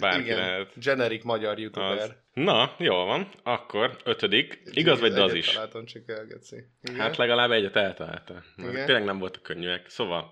[0.00, 0.70] bárki Igen, lehet.
[0.74, 1.98] generic magyar youtuber.
[1.98, 2.14] Az.
[2.32, 3.28] Na, jól van.
[3.42, 4.60] Akkor ötödik.
[4.72, 5.46] Igaz vagy daz is?
[5.46, 6.56] Találtam, csak elgeci.
[6.82, 7.00] Igen.
[7.00, 8.42] Hát legalább egyet eltalálta.
[8.56, 8.86] Igen.
[8.86, 9.88] Tényleg nem voltak könnyűek.
[9.88, 10.30] Szóval,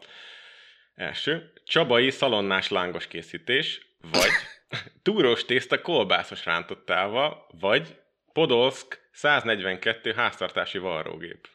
[0.95, 4.31] első, Csabai szalonnás lángos készítés, vagy
[5.03, 7.97] túrós tészta kolbászos rántottával, vagy
[8.33, 11.49] Podolsk 142 háztartási varrógép.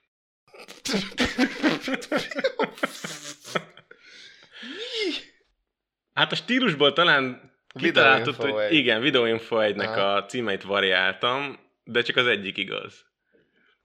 [6.13, 8.74] Hát a stílusból talán kitaláltad, hogy egy.
[8.74, 10.15] igen, Videoinfo 1-nek Aha.
[10.15, 13.10] a címeit variáltam, de csak az egyik igaz.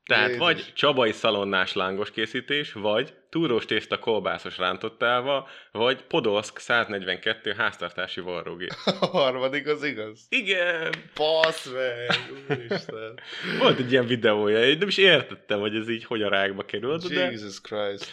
[0.05, 0.45] Tehát Jézus.
[0.45, 8.71] vagy csabai szalonnás lángos készítés, vagy túrós tészta kolbászos rántottával, vagy Podolsk 142 háztartási varrógép.
[9.01, 10.27] A harmadik az igaz.
[10.29, 13.21] Igen, Passz meg, úristen.
[13.61, 17.09] volt egy ilyen videója, én nem is értettem, hogy ez így hogy a rákba került,
[17.09, 18.11] de, Jesus Christ.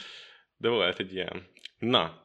[0.57, 1.47] de volt egy ilyen.
[1.79, 2.22] Na,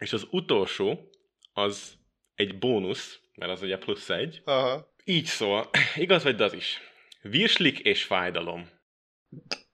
[0.00, 1.10] és az utolsó,
[1.52, 1.98] az
[2.34, 4.94] egy bónusz, mert az ugye plusz egy, Aha.
[5.08, 5.70] Így szól.
[5.96, 6.80] Igaz vagy az is?
[7.22, 8.70] Virslik és fájdalom.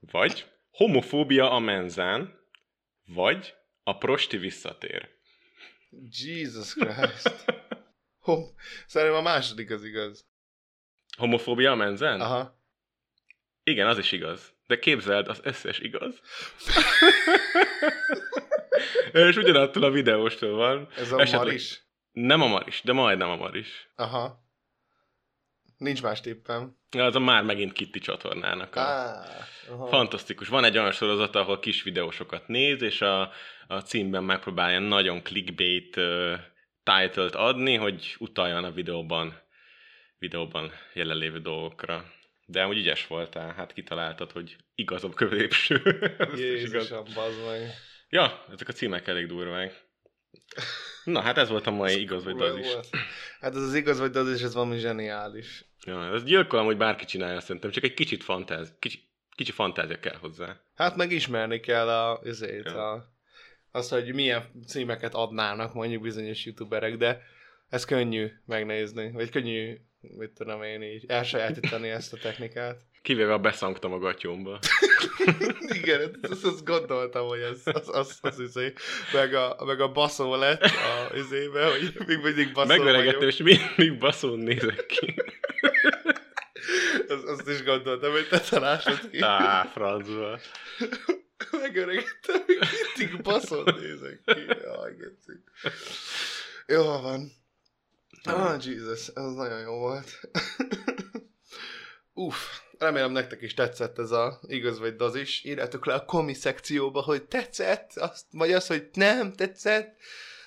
[0.01, 2.41] Vagy homofóbia a menzán.
[3.05, 5.09] Vagy a prosti visszatér.
[5.91, 7.45] Jesus Christ.
[8.27, 8.45] Hom.
[8.87, 10.27] Szerintem a második az igaz.
[11.17, 12.21] Homofóbia a menzán?
[12.21, 12.61] Aha.
[13.63, 14.55] Igen, az is igaz.
[14.73, 16.21] De képzeld, az összes igaz.
[19.29, 20.89] és ugyanattól a videóstól van.
[20.97, 21.83] Ez a Esetleg- Maris.
[22.13, 23.89] Nem a Maris, de majdnem a Maris.
[23.97, 24.39] Aha.
[25.77, 26.77] Nincs más tippem.
[26.99, 28.81] Az a már megint Kitty csatornának a...
[28.81, 29.25] Á,
[29.71, 29.87] aha.
[29.87, 30.49] Fantasztikus.
[30.49, 33.33] Van egy olyan sorozat, ahol kis videósokat néz, és a,
[33.67, 36.39] a címben megpróbálja nagyon clickbait uh,
[36.83, 39.41] title-t adni, hogy utaljon a videóban,
[40.19, 42.05] videóban jelenlévő dolgokra.
[42.53, 45.81] De amúgy ügyes voltál, hát kitaláltad, hogy igaz a középső.
[46.37, 47.71] Jézusom, bazd meg.
[48.09, 49.85] Ja, ezek a címek elég durvák.
[51.05, 52.67] Na, hát ez volt a mai igaz vagy az is.
[53.41, 55.65] Hát ez az igaz vagy az is, ez valami zseniális.
[55.85, 58.99] Ja, ez gyilkolom, hogy bárki csinálja szerintem, csak egy kicsit fantáz, kicsi,
[59.35, 60.61] kicsi fantázia kell hozzá.
[60.75, 62.91] Hát meg ismerni kell a, azért, Ja.
[62.93, 63.13] a,
[63.71, 67.23] azt, hogy milyen címeket adnának mondjuk bizonyos youtuberek, de
[67.69, 72.81] ez könnyű megnézni, vagy könnyű, mit tudom én így, elsajátítani ezt a technikát.
[73.03, 74.59] Kivéve a beszangtam a gatyomba.
[75.83, 78.73] Igen, azt, azt gondoltam, hogy ez az, az, az izé,
[79.13, 83.33] meg a, meg a baszó lett a izébe, hogy még mindig baszó Megveregettem, vagyok.
[83.33, 85.15] és mindig baszón nézek ki.
[87.09, 89.21] Azt, azt is gondoltam, hogy te találsod ki.
[89.21, 90.39] Á, francba.
[91.63, 92.59] Megöregettem, még
[92.97, 94.41] mindig baszon nézek ki.
[94.63, 94.93] Jaj.
[96.67, 97.42] Jó van.
[98.25, 100.21] Ah, Jesus, ez nagyon jó volt.
[102.15, 102.37] Uff,
[102.79, 105.45] remélem nektek is tetszett ez a igaz vagy daz is.
[105.45, 109.97] Írjátok le a komi szekcióba, hogy tetszett, azt, vagy az, hogy nem tetszett.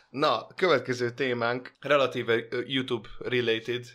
[0.10, 3.86] Na, következő témánk relatíve YouTube related.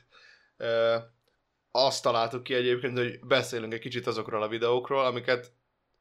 [1.70, 5.52] Azt találtuk ki egyébként, hogy beszélünk egy kicsit azokról a videókról, amiket,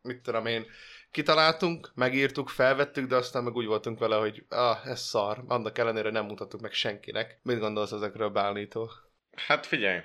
[0.01, 0.65] mit tudom én,
[1.11, 6.09] kitaláltunk, megírtuk, felvettük, de aztán meg úgy voltunk vele, hogy ah, ez szar, annak ellenére
[6.09, 7.39] nem mutattuk meg senkinek.
[7.43, 8.89] Mit gondolsz ezekről, Bálnító?
[9.35, 9.99] Hát figyelj.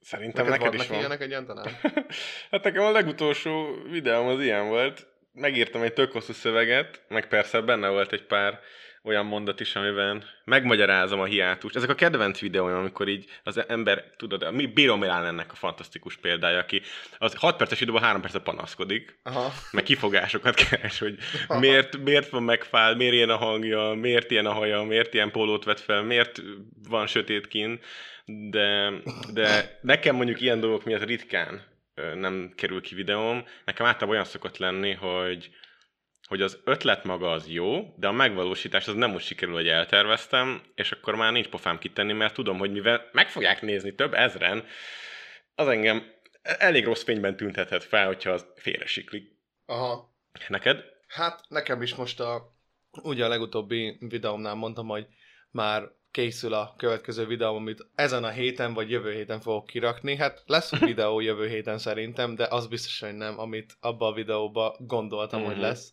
[0.00, 0.98] Szerintem Neked neked, is van.
[0.98, 1.68] ilyenek egyáltalán?
[2.50, 5.06] hát nekem a legutolsó videóm az ilyen volt.
[5.32, 8.60] Megírtam egy tök hosszú szöveget, meg persze benne volt egy pár
[9.02, 11.76] olyan mondat is, amiben megmagyarázom a hiátust.
[11.76, 16.16] Ezek a kedvenc videóim, amikor így az ember, tudod, mi Bíró Milán ennek a fantasztikus
[16.16, 16.82] példája, aki
[17.18, 19.52] az 6 perces videóban 3 percet panaszkodik, Aha.
[19.70, 21.18] meg kifogásokat keres, hogy
[21.58, 25.64] miért, miért van megfál, miért ilyen a hangja, miért ilyen a haja, miért ilyen pólót
[25.64, 26.42] vett fel, miért
[26.88, 27.80] van sötét kín,
[28.24, 28.92] de,
[29.32, 31.68] de nekem mondjuk ilyen dolgok miatt ritkán
[32.14, 33.44] nem kerül ki videóm.
[33.64, 35.50] Nekem általában olyan szokott lenni, hogy
[36.30, 40.62] hogy az ötlet maga az jó, de a megvalósítás az nem úgy sikerül, hogy elterveztem,
[40.74, 44.64] és akkor már nincs pofám kitenni, mert tudom, hogy mivel meg fogják nézni több ezren,
[45.54, 46.12] az engem
[46.42, 49.36] elég rossz fényben tüntethet fel, hogyha az félresiklik.
[49.66, 50.14] Aha.
[50.48, 50.84] Neked?
[51.06, 52.56] Hát nekem is most a,
[53.02, 55.06] ugye a legutóbbi videómnál mondtam, hogy
[55.50, 60.16] már készül a következő videó, amit ezen a héten vagy jövő héten fogok kirakni.
[60.16, 64.76] Hát lesz videó jövő héten szerintem, de az biztos, hogy nem, amit abba a videóba
[64.78, 65.62] gondoltam, hogy Mhm.
[65.62, 65.92] lesz.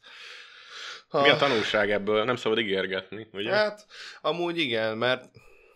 [1.08, 2.24] Ha- Mi a tanulság ebből?
[2.24, 3.52] Nem szabad ígérgetni, ugye?
[3.52, 3.86] Hát,
[4.22, 5.24] amúgy igen, mert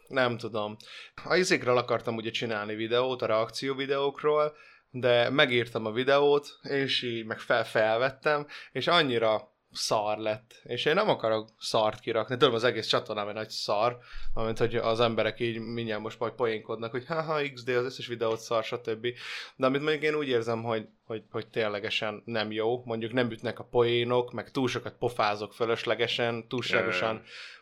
[0.08, 0.78] nem tudom.
[1.24, 4.56] A izékről akartam ugye csinálni videót, a reakció videókról,
[4.90, 10.62] de megírtam a videót, és így meg fel felvettem, és annyira szar lett.
[10.64, 12.38] És én nem akarok szart kirakni.
[12.38, 13.98] Tudom, az egész csatornám egy nagy szar,
[14.34, 18.40] amint hogy az emberek így mindjárt most majd poénkodnak, hogy haha, XD, az összes videót
[18.40, 19.08] szar, stb.
[19.56, 23.60] De amit mondjuk én úgy érzem, hogy, hogy, hogy ténylegesen nem jó, mondjuk nem ütnek
[23.60, 27.22] a poénok, meg túl sokat pofázok fölöslegesen, túlságosan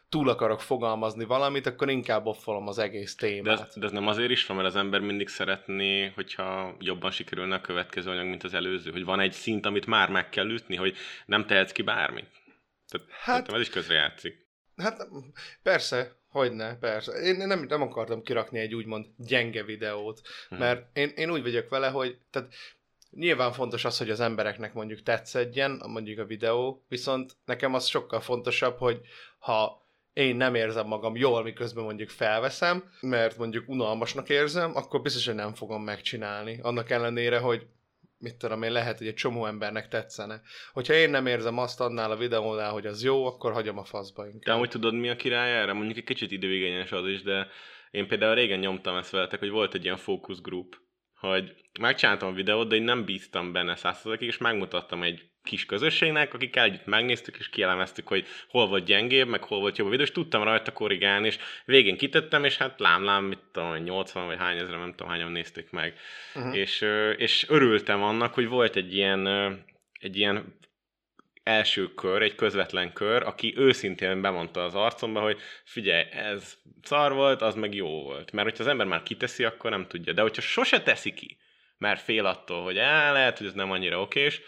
[0.09, 3.59] túl akarok fogalmazni valamit, akkor inkább offolom az egész De témát.
[3.67, 7.55] ez, de ez nem azért is van, mert az ember mindig szeretné, hogyha jobban sikerülne
[7.55, 8.91] a következő anyag, mint az előző.
[8.91, 12.27] Hogy van egy szint, amit már meg kell ütni, hogy nem tehetsz ki bármit.
[12.87, 14.47] Tehát hát, ez is közrejátszik.
[14.77, 15.07] Hát
[15.63, 17.11] persze, hogyne, persze.
[17.11, 20.59] Én nem, nem akartam kirakni egy úgymond gyenge videót, Mhm.
[20.59, 22.53] mert én, én úgy vagyok vele, hogy tehát
[23.11, 28.19] nyilván fontos az, hogy az embereknek mondjuk tetszedjen mondjuk a videó, viszont nekem az sokkal
[28.21, 28.99] fontosabb, hogy
[29.39, 29.87] ha
[30.19, 35.35] én nem érzem magam jól, miközben mondjuk felveszem, mert mondjuk unalmasnak érzem, akkor biztos, hogy
[35.35, 36.59] nem fogom megcsinálni.
[36.61, 37.65] Annak ellenére, hogy
[38.17, 40.41] mit tudom én, lehet, hogy egy csomó embernek tetszene.
[40.73, 44.23] Hogyha én nem érzem azt annál a videónál, hogy az jó, akkor hagyom a faszba
[44.23, 44.55] De inkább.
[44.55, 45.73] amúgy tudod, mi a király erre?
[45.73, 47.47] Mondjuk egy kicsit időigényes az is, de
[47.91, 50.75] én például régen nyomtam ezt veletek, hogy volt egy ilyen fókusz group,
[51.13, 56.33] hogy megcsináltam a videót, de én nem bíztam benne százszerzalékig, és megmutattam egy kis közösségnek,
[56.33, 60.05] akikkel együtt megnéztük, és kielemeztük, hogy hol volt gyengébb, meg hol volt jobb a videó,
[60.05, 64.57] és tudtam rajta korrigálni, és végén kitettem, és hát lám-lám, mit tudom, 80 vagy hány
[64.57, 65.93] ezre, nem tudom, hányan nézték meg.
[66.35, 66.57] Uh-huh.
[66.57, 66.85] És,
[67.17, 69.27] és örültem annak, hogy volt egy ilyen,
[69.99, 70.57] egy ilyen
[71.43, 77.41] első kör, egy közvetlen kör, aki őszintén bemondta az arcomba, hogy figyelj, ez szar volt,
[77.41, 78.31] az meg jó volt.
[78.31, 80.13] Mert hogyha az ember már kiteszi, akkor nem tudja.
[80.13, 81.37] De hogyha sose teszi ki,
[81.77, 84.41] mert fél attól, hogy á, lehet, hogy ez nem annyira okés,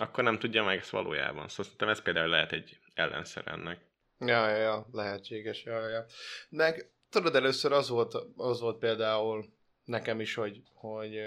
[0.00, 1.48] akkor nem tudja meg ezt valójában.
[1.48, 3.80] Szóval szerintem ez például lehet egy ellenszer ennek.
[4.18, 6.04] Ja, ja, ja, lehetséges, ja, ja.
[6.48, 9.44] Meg tudod, először az volt, az volt például
[9.84, 11.20] nekem is, hogy, hogy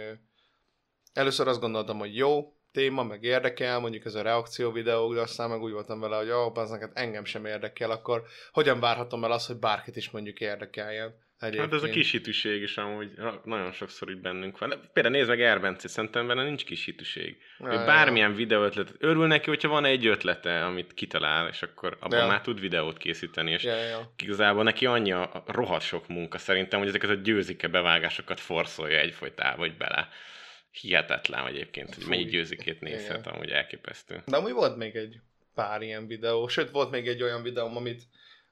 [1.13, 5.49] először azt gondoltam, hogy jó téma, meg érdekel, mondjuk ez a reakció videó, de aztán
[5.49, 9.31] meg úgy voltam vele, hogy ó, az neked engem sem érdekel, akkor hogyan várhatom el
[9.31, 11.15] azt, hogy bárkit is mondjuk érdekeljen?
[11.41, 13.11] Hát ez a kis hitűség is amúgy
[13.43, 14.89] nagyon sokszor így bennünk van.
[14.93, 17.37] Például nézd meg Erbence, szerintem benne nincs kis hitűség.
[17.59, 22.19] Ja, bármilyen videó ötletet, örül neki, hogyha van egy ötlete, amit kitalál, és akkor abban
[22.19, 22.27] Ja.
[22.27, 26.79] már tud videót készíteni, és Ja, ja, igazából neki annyi a rohadt sok munka szerintem,
[26.79, 30.09] hogy ezeket a győzike bevágásokat forszolja egyfolytában vagy bele.
[30.71, 34.21] Hihetetlen egyébként, hogy mennyi győzikét nézhet, amúgy elképesztő.
[34.25, 35.19] De amúgy volt még egy
[35.55, 38.01] pár ilyen videó, sőt volt még egy olyan videóm, amit,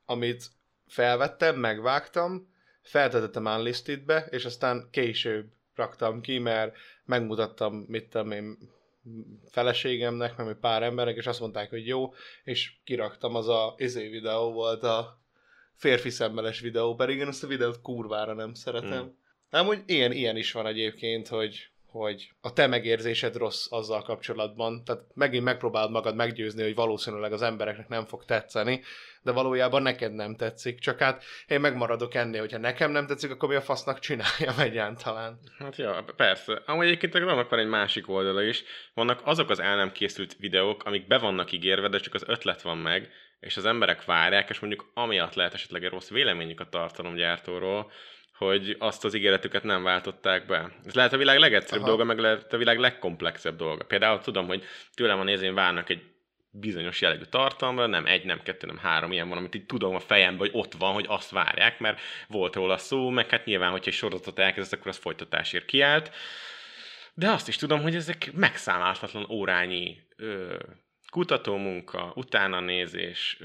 [0.06, 0.44] amit
[0.88, 2.58] felvettem, megvágtam,
[2.90, 6.76] feltetettem unlistedbe, és aztán később raktam ki, mert
[7.06, 8.58] megmutattam, mit tudom én,
[9.52, 14.52] feleségemnek, meg pár embernek, és azt mondták, hogy jó, és kiraktam, az a izé videó
[14.52, 15.22] volt a
[15.76, 19.02] férfi szemmeles videó, pedig én ezt a videót kurvára nem szeretem.
[19.02, 19.18] Hmm.
[19.50, 25.02] Amúgy ilyen, ilyen is van egyébként, hogy, hogy a te megérzésed rossz azzal kapcsolatban, tehát
[25.14, 28.82] megint megpróbálod magad meggyőzni, hogy valószínűleg az embereknek nem fog tetszeni,
[29.22, 33.50] de valójában neked nem tetszik, csak hát én megmaradok ennél, hogyha nekem nem tetszik, akkor
[33.50, 35.40] mi a fasznak csináljam egyáltalán.
[35.58, 36.62] Hát ja, persze.
[36.66, 38.64] Amúgy egyébként annak van egy másik oldala is.
[38.94, 42.62] Vannak azok az el nem készült videók, amik be vannak ígérve, de csak az ötlet
[42.62, 46.70] van meg, és az emberek várják, és mondjuk amiatt lehet esetleg egy rossz véleményük a
[46.70, 47.92] tartalomgyártóról,
[48.40, 50.72] hogy azt az ígéretüket nem váltották be.
[50.86, 51.90] Ez lehet a világ legegyszerűbb Aha.
[51.90, 53.84] dolga, meg lehet a világ legkomplexebb dolga.
[53.84, 56.02] Például tudom, hogy tőlem a nézőim várnak egy
[56.52, 60.00] bizonyos jellegű tartalomra, nem egy, nem kettő, nem három ilyen van, amit így tudom a
[60.00, 63.90] fejemben, hogy ott van, hogy azt várják, mert volt róla szó, meg hát nyilván, hogyha
[63.90, 66.12] egy sorozatot elkezdesz, akkor az folytatásért kiállt.
[67.14, 70.56] De azt is tudom, hogy ezek megszámálhatatlan órányi ö,
[71.10, 73.40] kutatómunka, utána nézés,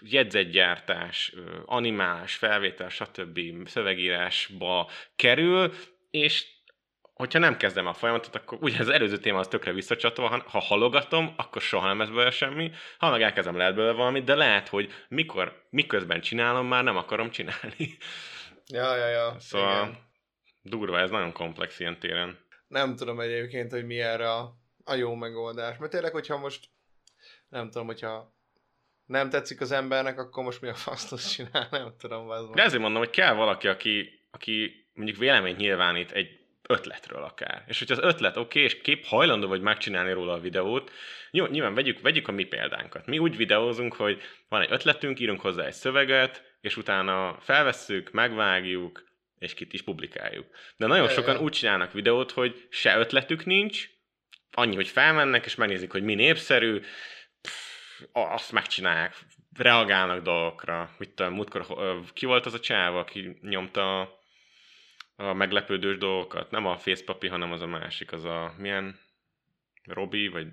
[0.00, 1.34] jegyzetgyártás,
[1.64, 3.40] animálás, felvétel, stb.
[3.68, 5.72] szövegírásba kerül,
[6.10, 6.46] és
[7.12, 10.58] hogyha nem kezdem a folyamatot, akkor ugye az előző téma az tökre visszacsatol, ha, ha
[10.58, 14.68] halogatom, akkor soha nem lesz belőle semmi, ha meg elkezdem, lehet belőle valamit, de lehet,
[14.68, 17.96] hogy mikor, miközben csinálom, már nem akarom csinálni.
[18.66, 19.36] Ja, ja, ja.
[19.38, 19.98] Szóval igen.
[20.62, 22.38] durva, ez nagyon komplex ilyen téren.
[22.68, 25.78] Nem tudom egyébként, hogy mi erre a, a jó megoldás.
[25.78, 26.68] Mert tényleg, hogyha most
[27.52, 28.34] nem tudom, hogyha
[29.06, 32.28] nem tetszik az embernek, akkor most mi a fasztot csinál, nem tudom.
[32.28, 37.64] Az De ezért mondom, hogy kell valaki, aki, aki mondjuk véleményt nyilvánít egy ötletről akár.
[37.66, 40.90] És hogyha az ötlet oké, okay, és kép hajlandó vagy megcsinálni róla a videót,
[41.30, 43.06] jó, nyilván vegyük, vegyük a mi példánkat.
[43.06, 49.04] Mi úgy videózunk, hogy van egy ötletünk, írunk hozzá egy szöveget, és utána felvesszük, megvágjuk,
[49.38, 50.46] és kit is publikáljuk.
[50.76, 53.88] De nagyon sokan úgy csinálnak videót, hogy se ötletük nincs,
[54.52, 56.80] annyi, hogy felmennek, és megnézik, hogy mi népszerű,
[58.12, 59.14] azt megcsinálják,
[59.56, 60.94] reagálnak dolgokra.
[60.98, 61.66] Mit tudom, múltkor
[62.12, 64.18] ki volt az a csáv, aki nyomta a,
[65.16, 66.50] a meglepődős dolgokat?
[66.50, 69.00] Nem a facepapi, hanem az a másik, az a milyen
[69.84, 70.46] Robi, vagy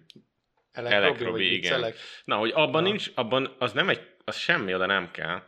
[0.71, 1.59] Elek, Elek Robi, Robi, igen.
[1.59, 1.95] viccelek?
[2.23, 2.89] Na, hogy abban Na.
[2.89, 5.43] nincs, abban az nem egy, az semmi oda nem kell.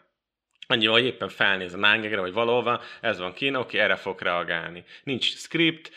[0.72, 4.84] Annyi, hogy éppen felnéz a nángegre, vagy valahova, ez van kín, oké, erre fog reagálni.
[5.03, 5.91] Nincs script,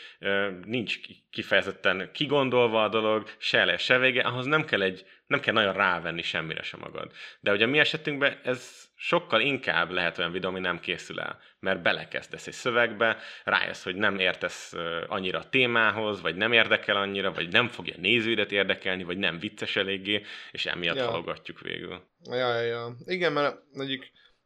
[0.65, 5.39] nincs ki- kifejezetten kigondolva a dolog, se le, se vége, ahhoz nem kell egy, nem
[5.39, 7.11] kell nagyon rávenni semmire sem magad.
[7.39, 11.39] De ugye a mi esetünkben ez sokkal inkább lehet olyan videó, ami nem készül el,
[11.59, 14.73] mert belekezdesz egy szövegbe, rájössz, hogy nem értesz
[15.07, 19.75] annyira a témához, vagy nem érdekel annyira, vagy nem fogja nézőidet érdekelni, vagy nem vicces
[19.75, 20.21] eléggé,
[20.51, 21.05] és emiatt ja.
[21.05, 22.01] halogatjuk végül.
[22.23, 22.95] Ja, ja, ja.
[23.05, 24.03] Igen, mert mondjuk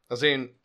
[0.09, 0.61] az én,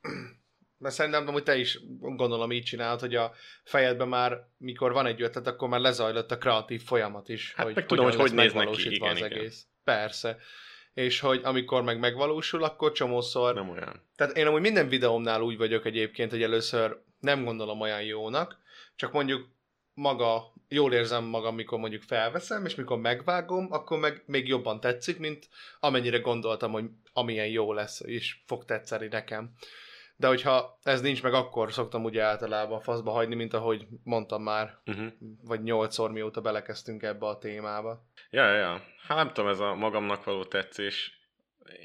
[0.79, 3.33] mert szerintem hogy te is gondolom így csinálod, hogy a
[3.65, 7.53] fejedben már, mikor van egy ötlet, akkor már lezajlott a kreatív folyamat is.
[7.57, 9.31] Hát meg tudom, hogy hogy néz neki, igen, az igen.
[9.31, 9.67] egész.
[9.85, 10.39] Persze.
[10.95, 13.55] És hogy amikor meg megvalósul, akkor csomószor...
[13.55, 14.03] Nem olyan.
[14.17, 18.59] Tehát én amúgy minden videómnál úgy vagyok egyébként, hogy először nem gondolom olyan jónak,
[18.97, 19.49] csak mondjuk
[19.95, 25.18] maga, jól érzem magam, mikor mondjuk felveszem, és mikor megvágom, akkor meg még jobban tetszik,
[25.18, 25.49] mint
[25.81, 29.53] amennyire gondoltam, hogy amilyen jó lesz, és fog tetszeni nekem.
[30.16, 34.79] De hogyha ez nincs meg, akkor szoktam ugye általában faszba hagyni, mint ahogy mondtam már,
[34.85, 35.12] Uh-huh.
[35.43, 38.05] vagy nyolcszor mióta belekezdtünk ebbe a témába.
[38.31, 38.83] Ja, ja.
[39.07, 41.12] Hát nem tudom, ez a magamnak való tetszés.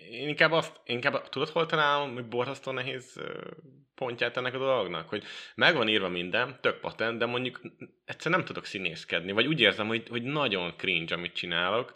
[0.10, 3.22] Én inkább azt, inkább tudod, hol találom, hogy borzasztó nehéz
[4.00, 5.10] pontját ennek a dolognak?
[5.10, 5.24] Hogy
[5.56, 7.62] meg van írva minden, tök patent, de mondjuk
[8.06, 11.94] egyszer nem tudok színészkedni, vagy úgy érzem, hogy, hogy nagyon cringe, amit csinálok,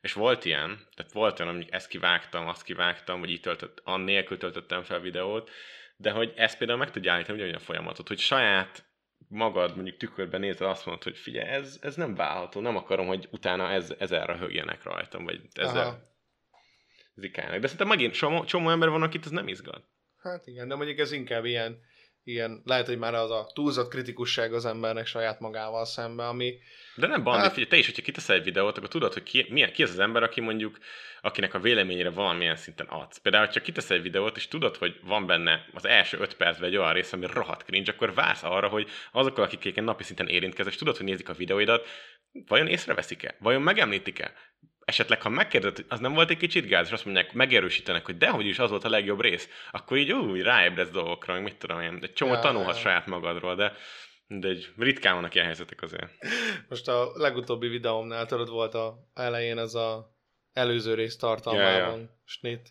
[0.00, 4.38] és volt ilyen, tehát volt olyan, hogy ezt kivágtam, azt kivágtam, vagy így töltött, annélkül
[4.38, 5.50] töltöttem fel videót,
[5.96, 8.84] de hogy ezt például meg tudja állítani ugyanolyan folyamatot, hogy saját
[9.28, 13.28] magad mondjuk tükörben nézel, azt mondod, hogy figyelj, ez, ez nem válható, nem akarom, hogy
[13.30, 15.98] utána ez, ezzel röhögjenek rajtam, vagy ezzel Aha.
[17.14, 17.60] zikálnak.
[17.60, 19.84] De szerintem megint csomó, csomó ember van, akit ez nem izgat.
[20.30, 21.78] Hát igen, de mondjuk ez inkább ilyen,
[22.24, 26.58] ilyen lehet, hogy már az a túlzott kritikusság az embernek saját magával szemben, ami
[26.96, 29.46] De nem bandi, Hát- figyelj, te is, hogyha kiteszel egy videót, akkor tudod, hogy ki,
[29.48, 30.78] milyen, ki az az ember, aki mondjuk,
[31.20, 33.18] akinek a véleményére valamilyen szinten adsz.
[33.18, 36.76] Például, ha kiteszel egy videót, és tudod, hogy van benne az első öt percben egy
[36.76, 40.78] olyan rész, ami rohadt cringe, akkor vársz arra, hogy azokkal, akik napi szinten érintkeznek, és
[40.78, 41.86] tudod, hogy nézik a videóidat,
[42.46, 43.36] vajon észreveszik-e?
[43.38, 44.32] Vajon megemlítik-e?
[44.86, 48.16] Esetleg, ha megkérdezed, hogy az nem volt egy kicsit gáz, és azt mondják, megerősítenek, hogy
[48.16, 51.80] dehogy is az volt a legjobb rész, akkor így úgy ráébredsz dolgokra, meg mit tudom
[51.80, 52.82] én, egy csomó Ja, tanulhatsz ja.
[52.82, 53.72] saját magadról, de,
[54.26, 56.10] de egy ritkán vannak ilyen helyzetek azért.
[56.68, 60.14] Most a legutóbbi videómnál tudod, volt a elején ez a
[60.52, 62.18] előző rész tartalmában Ja, ja.
[62.24, 62.68] snit.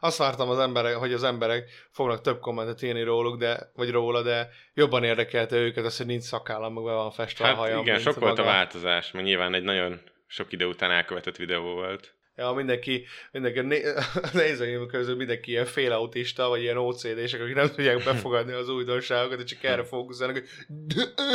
[0.00, 4.22] Azt vártam az emberek, hogy az emberek fognak több kommentet írni róluk, de, vagy róla,
[4.22, 7.80] de jobban érdekelte őket az, hogy nincs szakállam, meg be van festve a Hát hajam.
[7.80, 12.14] igen, sok volt a változás, meg nyilván egy nagyon sok idő után elkövetett videó volt.
[12.36, 13.94] Ja, mindenki, mindenki né-
[14.32, 19.50] nézőim közül mindenki ilyen félautista, vagy ilyen OCD-sek, akik nem tudják befogadni az újdonságokat, és
[19.50, 20.48] csak erre fókuszálnak, hogy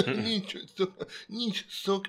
[0.16, 0.92] nincs szok,
[1.28, 2.06] nincs szok.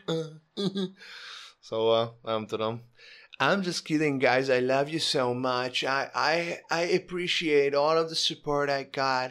[1.60, 2.90] Szóval, nem tudom.
[3.38, 4.48] I'm just kidding, guys.
[4.48, 5.82] I love you so much.
[5.82, 9.30] I, I, I appreciate all of the support I got.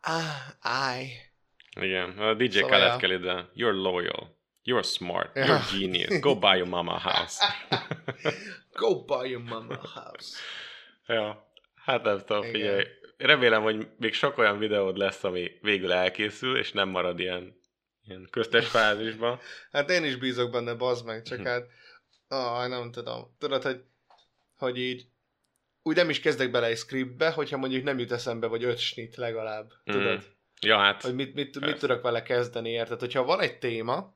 [0.00, 1.28] Ah, I.
[1.80, 2.70] Igen, a DJ Szóval.
[2.70, 3.50] Khaled kell ide.
[3.54, 4.38] You're loyal.
[4.64, 5.30] You're smart.
[5.36, 6.20] You're genius.
[6.20, 7.44] Go buy your mama a house.
[8.72, 10.36] Go buy your mama a house.
[11.06, 12.52] ja, hát nem tudom, Igen.
[12.52, 12.84] figyelj.
[13.16, 17.60] Remélem, hogy még sok olyan videód lesz, ami végül elkészül, és nem marad ilyen,
[18.06, 19.38] ilyen köztes fázisban.
[19.72, 21.46] Hát én is bízok benne, bazd meg, csak Mhm.
[21.46, 21.66] hát,
[22.28, 23.36] ah, nem tudom.
[23.38, 23.82] Tudod, hogy,
[24.56, 25.04] hogy így,
[25.82, 29.16] úgy nem is kezdek bele egy scriptbe, hogyha mondjuk nem jut eszembe, vagy öt snit
[29.16, 30.16] legalább, tudod?
[30.18, 30.22] Mm.
[30.60, 33.00] Ja, hát Hogy mit, mit, mit tudok vele kezdeni, érted?
[33.00, 34.14] Hogyha van egy téma,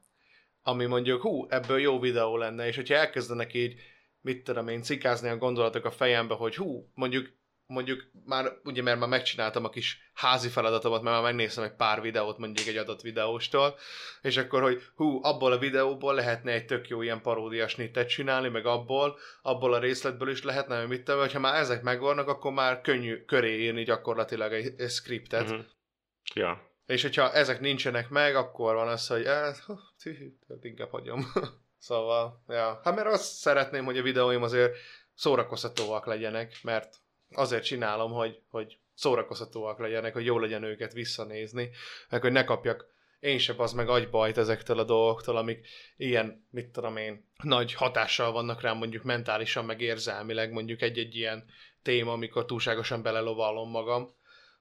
[0.66, 3.80] ami mondjuk, hú, ebből jó videó lenne, és hogyha elkezdenek így,
[4.20, 7.32] mit tudom én, cikázni a gondolatok a fejembe, hogy hú, mondjuk,
[7.66, 12.00] mondjuk már, ugye mert már megcsináltam a kis házi feladatomat, mert már megnéztem egy pár
[12.00, 13.78] videót mondjuk egy adott videóstól,
[14.22, 18.48] és akkor, hogy hú, abból a videóból lehetne egy tök jó ilyen paródias snittet csinálni,
[18.48, 22.52] meg abból, abból a részletből is lehetne, hogy mit tudom, hogyha már ezek megvannak, akkor
[22.52, 25.50] már könnyű köré írni gyakorlatilag egy, egy scriptet.
[25.50, 25.60] Mhm.
[26.34, 26.72] Ja.
[26.86, 29.54] És hogyha ezek nincsenek meg, akkor van az, hogy eh,
[30.02, 31.32] tühű, tehát inkább hagyom.
[31.78, 32.80] szóval, ja.
[32.84, 34.76] Hát mert azt szeretném, hogy a videóim azért
[35.14, 36.96] szórakoztatóak legyenek, mert
[37.30, 41.70] azért csinálom, hogy, hogy szórakoztatóak legyenek, hogy jó legyen őket visszanézni,
[42.08, 45.66] meg hogy ne kapjak én se az meg agybajt ezektől a dolgoktól, amik
[45.96, 51.44] ilyen, mit tudom én, nagy hatással vannak rám mondjuk mentálisan, meg érzelmileg, mondjuk egy-egy ilyen
[51.82, 54.14] téma, amikor túlságosan belelovallom magam.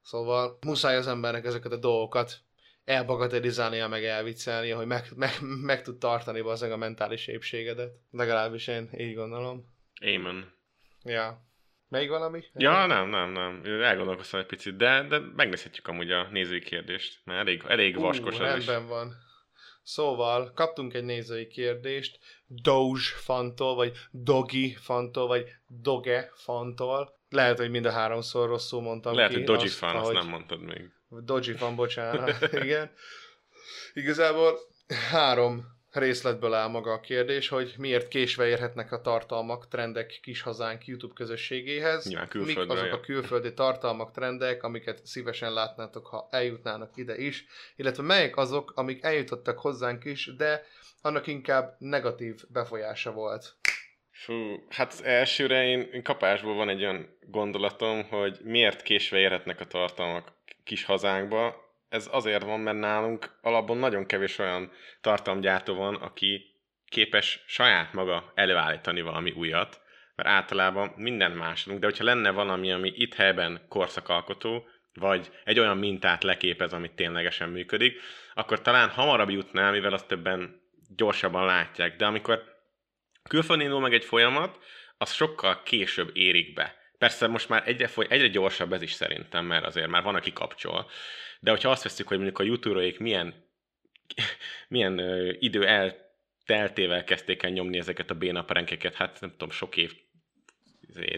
[0.03, 2.41] Szóval muszáj az embernek ezeket a dolgokat
[2.85, 5.31] elbagatelizálnia, meg elviccelnia, hogy meg, meg,
[5.61, 7.93] meg tud tartani az a mentális épségedet.
[8.11, 9.65] Legalábbis én így gondolom.
[10.15, 10.53] Amen.
[11.03, 11.51] Ja.
[11.87, 12.43] Még valami?
[12.53, 13.61] Ja, nem, nem, nem.
[13.65, 18.43] Elgondolkoztam egy picit, de, de megnézhetjük amúgy a nézői kérdést, mert elég, elég vaskos Ú,
[18.43, 18.65] ez is.
[18.65, 19.13] van.
[19.83, 27.21] Szóval kaptunk egy nézői kérdést Doge fantól, vagy Dogi fantól, vagy Doge fantól.
[27.33, 29.35] Lehet, hogy mind a háromszor rosszul mondtam Lehet, ki.
[29.35, 30.91] hogy Doji azt, fan, azt nem mondtad még.
[31.09, 32.53] Doji fan, bocsánat.
[32.63, 32.91] Igen.
[33.93, 34.59] Igazából
[35.11, 40.85] három részletből áll maga a kérdés, hogy miért késve érhetnek a tartalmak, trendek kis hazánk
[40.85, 42.07] YouTube közösségéhez.
[42.07, 48.03] Nyilván Mik azok a külföldi tartalmak, trendek, amiket szívesen látnátok, ha eljutnának ide is, illetve
[48.03, 50.65] melyek azok, amik eljutottak hozzánk is, de
[51.01, 53.55] annak inkább negatív befolyása volt.
[54.23, 59.65] Fú, hát elsőre én, én kapásból van egy olyan gondolatom, hogy miért késve érhetnek a
[59.65, 60.31] tartalmak
[60.63, 61.55] kis hazánkba.
[61.89, 64.71] Ez azért van, mert nálunk alapból nagyon kevés olyan
[65.01, 66.45] tartalomgyártó van, aki
[66.89, 69.81] képes saját maga előállítani valami újat,
[70.15, 75.77] mert általában minden másodunk, de hogyha lenne valami, ami itt helyben korszakalkotó, vagy egy olyan
[75.77, 77.99] mintát leképez, amit ténylegesen működik,
[78.33, 80.61] akkor talán hamarabb jutnál, mivel azt többen
[80.95, 81.95] gyorsabban látják.
[81.95, 82.52] De amikor
[83.29, 84.59] külföldön indul meg egy folyamat,
[84.97, 86.75] az sokkal később érik be.
[86.97, 90.33] Persze most már egyre, foly- egyre gyorsabb ez is szerintem, mert azért már van, aki
[90.33, 90.89] kapcsol.
[91.39, 93.33] De hogyha azt veszük, hogy mondjuk a youtube milyen,
[94.67, 99.93] milyen ö, idő elteltével kezdték el nyomni ezeket a bénaperenkeket, hát nem tudom, sok év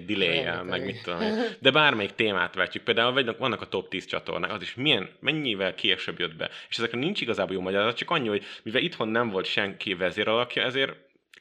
[0.05, 0.65] delay Rengeteg.
[0.65, 1.33] meg mit tudom én.
[1.61, 5.73] De bármelyik témát vetjük, például vannak- vannak a top 10 csatornák, az is milyen, mennyivel
[5.75, 6.49] később jött be.
[6.69, 10.63] És ezekre nincs igazából jó magyarázat, csak annyi, hogy mivel itthon nem volt senki vezéralakja,
[10.63, 10.95] ezért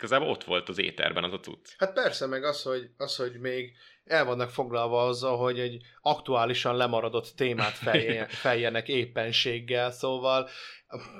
[0.05, 1.68] igazából ott volt az éterben az a cucc.
[1.78, 3.72] Hát persze, meg az, hogy, az, hogy még
[4.05, 10.48] el vannak foglalva azzal, hogy egy aktuálisan lemaradott témát felje, feljenek éppenséggel, szóval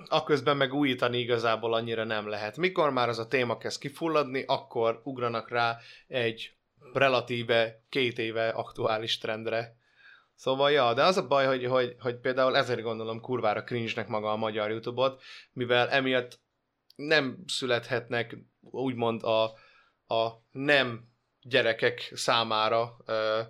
[0.09, 2.57] akközben meg újítani igazából annyira nem lehet.
[2.57, 6.53] Mikor már az a téma kezd kifulladni, akkor ugranak rá egy
[6.93, 9.77] relatíve két éve aktuális trendre.
[10.35, 14.31] Szóval, ja, de az a baj, hogy, hogy, hogy például ezért gondolom kurvára cringe-nek maga
[14.31, 15.23] a magyar YouTube-ot,
[15.53, 16.43] mivel emiatt
[16.97, 18.37] nem születhetnek
[18.71, 19.43] úgymond a,
[20.15, 21.09] a nem
[21.43, 23.41] gyerekek számára ö,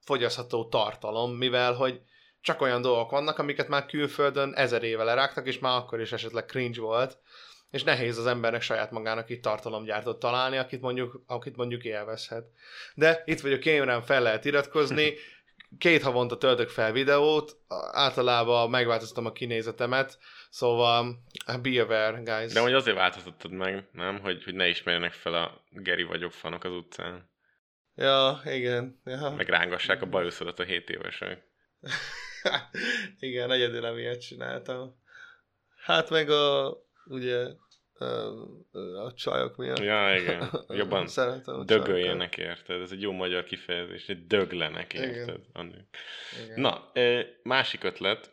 [0.00, 2.00] fogyasztható tartalom, mivel hogy
[2.40, 6.44] csak olyan dolgok vannak, amiket már külföldön ezer éve lerágtak, és már akkor is esetleg
[6.44, 7.18] cringe volt,
[7.70, 12.46] és nehéz az embernek saját magának itt tartalomgyártót találni, akit mondjuk, akit mondjuk élvezhet.
[12.94, 15.14] De itt vagyok én, rám fel lehet iratkozni,
[15.78, 17.56] két havonta töltök fel videót,
[17.92, 20.18] általában megváltoztam a kinézetemet,
[20.50, 21.22] szóval
[21.62, 22.52] be aware, guys.
[22.52, 24.20] De hogy azért változtattad meg, nem?
[24.20, 27.30] Hogy, hogy ne ismerjenek fel a Geri vagyok fanok az utcán.
[27.94, 29.00] Ja, igen.
[29.04, 29.30] Ja.
[29.30, 31.42] Meg rángassák a bajuszodat a 7 évesek.
[33.18, 35.00] igen, egyedül emiatt csináltam.
[35.84, 37.46] Hát meg a, ugye,
[39.04, 39.78] a, csajok miatt.
[39.78, 40.50] Ja, igen.
[40.78, 42.80] Jobban Szeretem a dögöljenek, érted?
[42.80, 45.40] Ez egy jó magyar kifejezés, hogy döglenek, érted?
[45.52, 45.96] A nők.
[46.44, 46.60] Igen.
[46.60, 46.92] Na,
[47.42, 48.30] másik ötlet,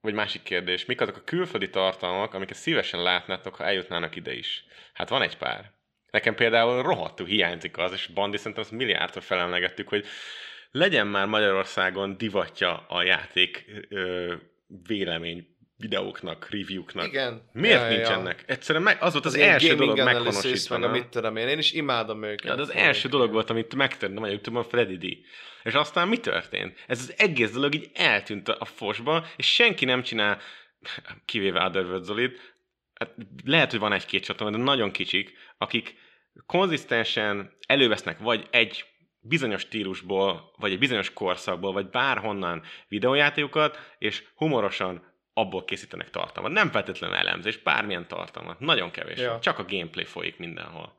[0.00, 4.64] vagy másik kérdés, mik azok a külföldi tartalmak, amiket szívesen látnátok, ha eljutnának ide is?
[4.92, 5.72] Hát van egy pár.
[6.10, 10.06] Nekem például rohadtul hiányzik az, és Bandi szerintem azt milliárdszor felemlegettük, hogy
[10.70, 14.34] legyen már Magyarországon divatja a játék ö,
[14.86, 17.06] vélemény videóknak, reviewknak.
[17.06, 17.42] Igen.
[17.52, 18.34] Miért Ja, nincs ja.
[18.46, 20.78] Egyszerűen meg, az volt az, ilyen első dolog meghonosítva.
[20.78, 22.44] meg a mit tudom én, én is imádom őket.
[22.46, 25.16] Ja, de az első dolog volt, amit megtörtem a Youtube-on Freddy D.
[25.62, 26.84] És aztán mi történt?
[26.86, 30.40] Ez az egész dolog így eltűnt a fosba, és senki nem csinál,
[31.24, 32.54] kivéve Otherworld Zolit,
[32.94, 33.14] hát
[33.44, 35.94] lehet, hogy van egy-két csatorna, de nagyon kicsik, akik
[36.46, 38.84] konzisztensen elővesznek vagy egy
[39.20, 45.07] bizonyos stílusból, vagy egy bizonyos korszakból, vagy bárhonnan videójátékokat, és humorosan
[45.38, 46.52] abból készítenek tartalmat.
[46.52, 48.60] Nem feltétlenül elemzés, bármilyen tartalmat.
[48.60, 49.18] Nagyon kevés.
[49.18, 49.38] Ja.
[49.38, 50.96] Csak a gameplay folyik mindenhol.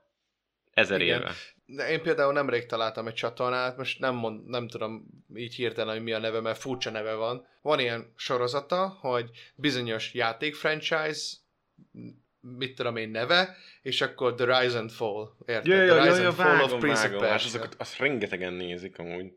[0.73, 1.19] Ezer Igen.
[1.21, 1.31] éve.
[1.65, 6.03] De én például nemrég találtam egy csatornát, most nem, mond, nem tudom így hirtelen, hogy
[6.03, 7.47] mi a neve, mert furcsa neve van.
[7.61, 11.35] Van ilyen sorozata, hogy bizonyos játék franchise,
[12.39, 15.29] mit tudom én neve, és akkor The Rise and Fall.
[15.45, 15.65] Érted?
[15.65, 17.17] Ja, ja, The Rise ja, and Fall vágom, of Prince vágom.
[17.17, 17.49] of Hát Persia.
[17.49, 19.33] azokat, azt rengetegen nézik amúgy.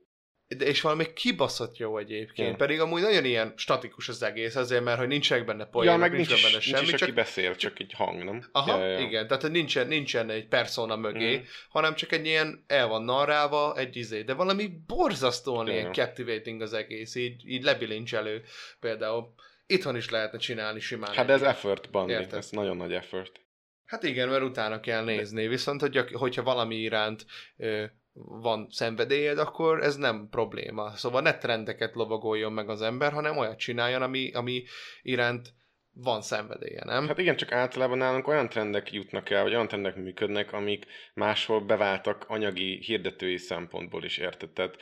[0.57, 2.49] De és valami kibaszott jó egyébként.
[2.49, 2.57] Ja.
[2.57, 6.13] Pedig amúgy nagyon ilyen statikus az egész, azért, mert hogy nincsenek benne Ja, poénok, meg
[6.13, 8.49] nincs, nincs, is, benne nincs semmi, is, aki csak beszél, csak egy hang, nem?
[8.53, 8.99] Aha, ja, ja, ja.
[9.07, 11.45] igen, tehát nincsen, nincsen egy persona mögé, Mhm.
[11.69, 15.73] hanem csak egy ilyen el van narrálva, egy izé, de valami borzasztóan Ja.
[15.73, 18.43] ilyen captivating az egész, így, így lebilincselő
[18.81, 19.35] például.
[19.67, 21.13] Itthon is lehetne csinálni simán.
[21.15, 22.13] Hát ez effort, Bandi.
[22.13, 22.39] Érted.
[22.39, 23.41] Ez nagyon nagy effort.
[23.85, 27.27] Hát igen, mert utána kell nézni, viszont hogy, hogyha valami iránt
[27.57, 27.85] ö,
[28.15, 30.91] van szenvedélyed, akkor ez nem probléma.
[30.97, 34.63] Szóval ne trendeket lovagoljon meg az ember, hanem olyat csináljon, ami, ami
[35.03, 35.55] iránt
[35.95, 37.07] van szenvedélye, nem?
[37.07, 41.61] Hát igen, csak általában nálunk olyan trendek jutnak el, vagy olyan trendek működnek, amik máshol
[41.61, 44.51] beváltak anyagi hirdetői szempontból is, érted?
[44.51, 44.77] Tehát,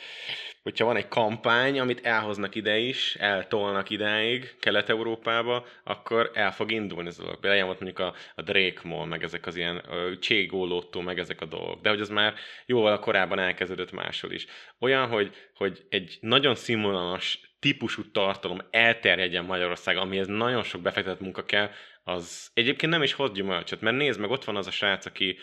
[0.63, 7.09] hogyha van egy kampány, amit elhoznak ide is, eltolnak idáig, Kelet-Európába, akkor el fog indulni
[7.09, 7.41] ez a dolog.
[7.41, 9.83] Például mondjuk a, a Drake Mall, meg ezek az ilyen
[10.21, 11.81] cségólótó, meg ezek a dolgok.
[11.81, 12.35] De hogy az már
[12.67, 14.47] jóval korábban elkezdődött máshol is.
[14.79, 21.45] Olyan, hogy, hogy egy nagyon színvonalas típusú tartalom elterjedjen Magyarország, amihez nagyon sok befektetett munka
[21.45, 21.71] kell,
[22.03, 25.39] az egyébként nem is hoz gyümölcsöt, mert nézd meg, ott van az a srác, aki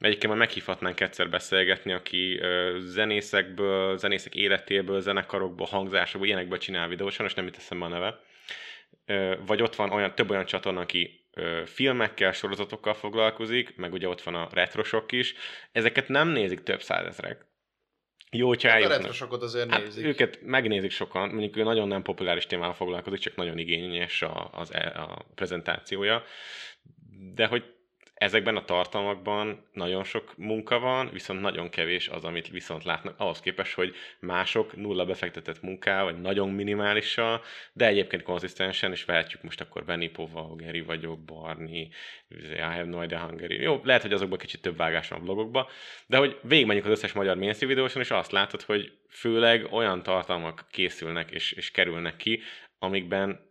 [0.00, 2.40] Egyébként már meghívhatnánk egyszer beszélgetni, aki
[2.78, 8.20] zenészekből, zenészek életéből, zenekarokból, hangzásokból, ilyenekből csinál videót, sajnos nem teszem a neve.
[9.46, 11.26] Vagy ott van olyan, több olyan csatorna, aki
[11.64, 15.34] filmekkel, sorozatokkal foglalkozik, meg ugye ott van a retrosok is.
[15.72, 17.46] Ezeket nem nézik több százezrek.
[18.30, 19.02] Jó, hogyha Hát a eljutnak.
[19.02, 20.04] retrosokat azért Hát nézik.
[20.04, 24.72] őket megnézik sokan, mondjuk ő nagyon nem populáris témával foglalkozik, csak nagyon igényes a, az,
[24.74, 26.22] e- a prezentációja,
[27.34, 27.64] de hogy
[28.20, 33.40] ezekben a tartalmakban nagyon sok munka van, viszont nagyon kevés az, amit viszont látnak, ahhoz
[33.40, 37.42] képest, hogy mások nulla befektetett munká, vagy nagyon minimálissal,
[37.72, 41.88] de egyébként konzisztensen, és vehetjük most akkor Benipova, Geri vagyok, Barni,
[42.28, 43.60] I have no idea Hungary.
[43.60, 45.68] Jó, lehet, hogy azokban kicsit több vágás van a blogokba,
[46.06, 50.66] de hogy végigmenjünk az összes magyar mainstream videóson, és azt látod, hogy főleg olyan tartalmak
[50.70, 52.40] készülnek és, és kerülnek ki,
[52.78, 53.49] amikben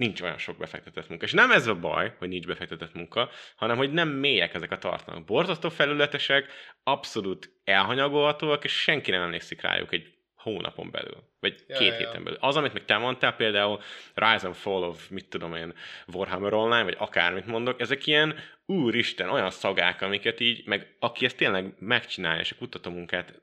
[0.00, 1.24] nincs olyan sok befektetett munka.
[1.24, 4.78] És nem ez a baj, hogy nincs befektetett munka, hanem hogy nem mélyek ezek a
[4.78, 5.24] tartalmak.
[5.24, 11.88] Borzasztó felületesek, abszolút elhanyagolhatóak, és senki nem emlékszik rájuk egy hónapon belül, vagy Ja, két
[11.88, 11.96] ja.
[11.96, 12.38] héten belül.
[12.40, 13.80] Az, amit meg te mondtál, például
[14.14, 15.74] Rise and Fall of, mit tudom én,
[16.06, 18.34] Warhammer Online, vagy akármit mondok, ezek ilyen,
[18.66, 23.42] úristen, olyan szagák, amiket így, meg aki ezt tényleg megcsinálja, és a kutatómunkát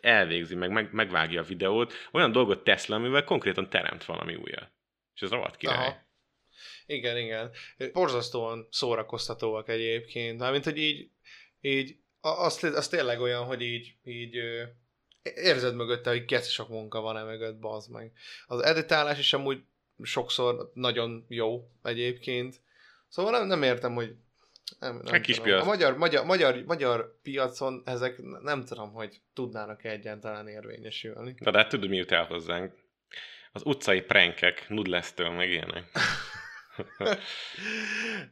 [0.00, 4.76] elvégzi, meg, meg megvágja a videót, olyan dolgot tesz le, amivel konkrétan teremt valami újat.
[5.18, 5.86] És ez rohadt király.
[5.86, 6.06] Aha.
[6.86, 7.50] Igen, igen.
[7.92, 10.38] Borzasztóan szórakoztatóak egyébként.
[10.38, 11.10] Mármint, hogy így,
[11.60, 14.36] így az, az tényleg olyan, hogy így, így
[15.22, 18.12] érzed mögötte, hogy geci sok munka van e mögött, bazd meg.
[18.46, 19.62] Az editálás is amúgy
[20.02, 22.60] sokszor nagyon jó egyébként.
[23.08, 24.14] Szóval nem, nem értem, hogy
[24.78, 25.50] nem, nem Egy kis tudom.
[25.50, 25.62] piac.
[25.62, 31.34] A magyar, magyar, magyar, magyar piacon ezek nem tudom, hogy tudnának egyáltalán érvényesülni.
[31.40, 32.72] De hát tudod, mi jut el hozzánk?
[33.52, 35.84] Az utcai prankek, nudlesztől, meg ilyenek.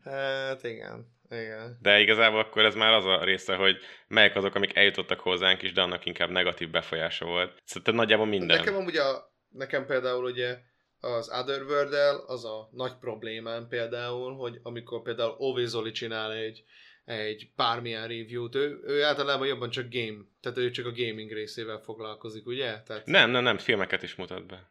[0.04, 1.78] hát igen, igen.
[1.82, 3.76] De igazából akkor ez már az a része, hogy
[4.08, 7.62] melyek azok, amik eljutottak hozzánk is, de annak inkább negatív befolyása volt.
[7.64, 8.56] Szerintem nagyjából minden.
[8.56, 10.58] Nekem amúgy a, nekem például ugye
[11.00, 11.92] az otherworld
[12.26, 16.64] az a nagy problémám például, hogy amikor például Zoli csinál egy,
[17.04, 21.78] egy bármilyen review-t, ő, ő általában jobban csak game, tehát ő csak a gaming részével
[21.78, 22.80] foglalkozik, ugye?
[22.82, 24.70] Tehát Nem, nem, nem, filmeket is mutat be.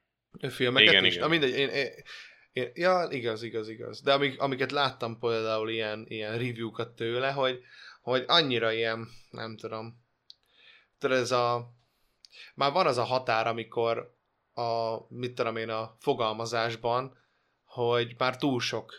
[0.50, 1.16] Filmeket Igen, is?
[1.16, 1.24] igen.
[1.24, 1.92] Na mindegy, én, én,
[2.52, 4.02] én, ja, igaz, igaz, igaz.
[4.02, 7.60] De amik, amiket láttam például ilyen, ilyen review-kat tőle, hogy,
[8.02, 10.04] hogy annyira ilyen, nem tudom,
[10.98, 11.74] tudod ez a,
[12.56, 14.16] már van az a határ, amikor
[14.54, 17.18] a, mit tudom én, a fogalmazásban,
[17.64, 18.94] hogy már túl sok,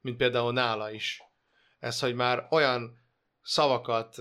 [0.00, 1.22] mint például nála is.
[1.78, 2.98] Ez, hogy már olyan
[3.42, 4.16] szavakat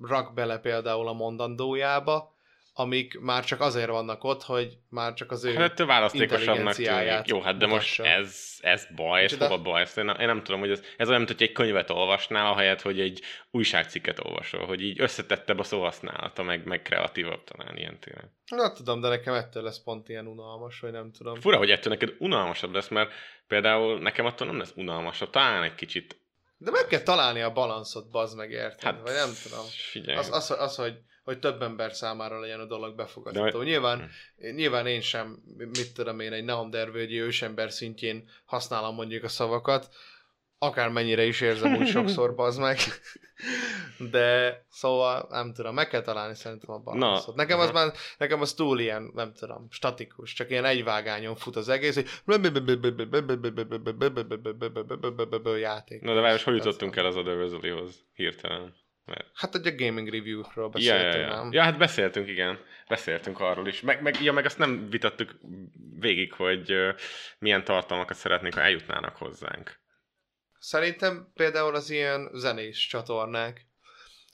[0.00, 2.34] rak bele például a mondandójába,
[2.74, 5.54] amik már csak azért vannak ott, hogy már csak az ő...
[5.54, 7.26] Hát választékosabbnak tűnik.
[7.26, 8.18] Jó, hát de most mutassa.
[8.18, 9.80] ez, ez baj, ez hova baj?
[9.80, 12.52] Ezt én, nem, én nem tudom, hogy ez, ez olyan, mint hogy egy könyvet olvasnál,
[12.52, 17.98] ahelyett, hogy egy újságcikket olvasol, hogy így összetettebb a szóhasználata, meg, meg kreatívabb talán ilyen
[18.00, 18.36] téren.
[18.46, 21.34] Na tudom, de nekem ettől lesz pont ilyen unalmas, vagy nem tudom.
[21.34, 23.12] Fura, hogy ettől neked unalmasabb lesz, mert
[23.46, 26.20] például nekem attól nem lesz unalmasabb, talán egy kicsit.
[26.56, 28.82] De meg kell találni a balanszot, bazd meg, érted?
[28.82, 29.64] Hát, vagy nem tudom.
[29.90, 30.18] Figyelj.
[30.18, 33.58] Az, az, az hogy, hogy több ember számára legyen a dolog befogadható.
[33.58, 33.70] De- Hm.
[33.70, 39.88] Nyilván, nyilván én sem, mit tudom én, egy neandervölgyi ősember szintjén használom mondjuk a szavakat,
[40.58, 42.78] akármennyire is érzem úgy sokszor, bazd meg.
[44.10, 47.34] De szóval nem tudom, meg kell találni szerintem a balanszot.
[47.34, 51.56] Nekem az már, nekem az túl ilyen, nem tudom, statikus, csak ilyen egy vágányon fut
[51.56, 52.08] az egész, hogy
[55.58, 56.00] játék.
[56.00, 58.74] Na de várj, hogy jutottunk el az Otherworldly-hoz hirtelen?
[59.34, 61.36] Hát hogy a gaming review-król Ja, ja, beszéltünk, ja.
[61.36, 61.52] nem?
[61.52, 62.58] ja, hát beszéltünk, igen.
[62.88, 63.80] Beszéltünk arról is.
[63.80, 65.38] Meg, meg, ja, meg azt nem vitattuk
[65.98, 66.90] végig, hogy ö,
[67.38, 69.80] milyen tartalmakat szeretnénk, ha eljutnának hozzánk.
[70.58, 73.66] Szerintem például az ilyen zenés csatornák,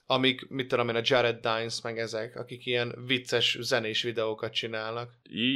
[0.05, 5.13] amik, mit tudom én, a Jared Dines, meg ezek, akik ilyen vicces zenés videókat csinálnak.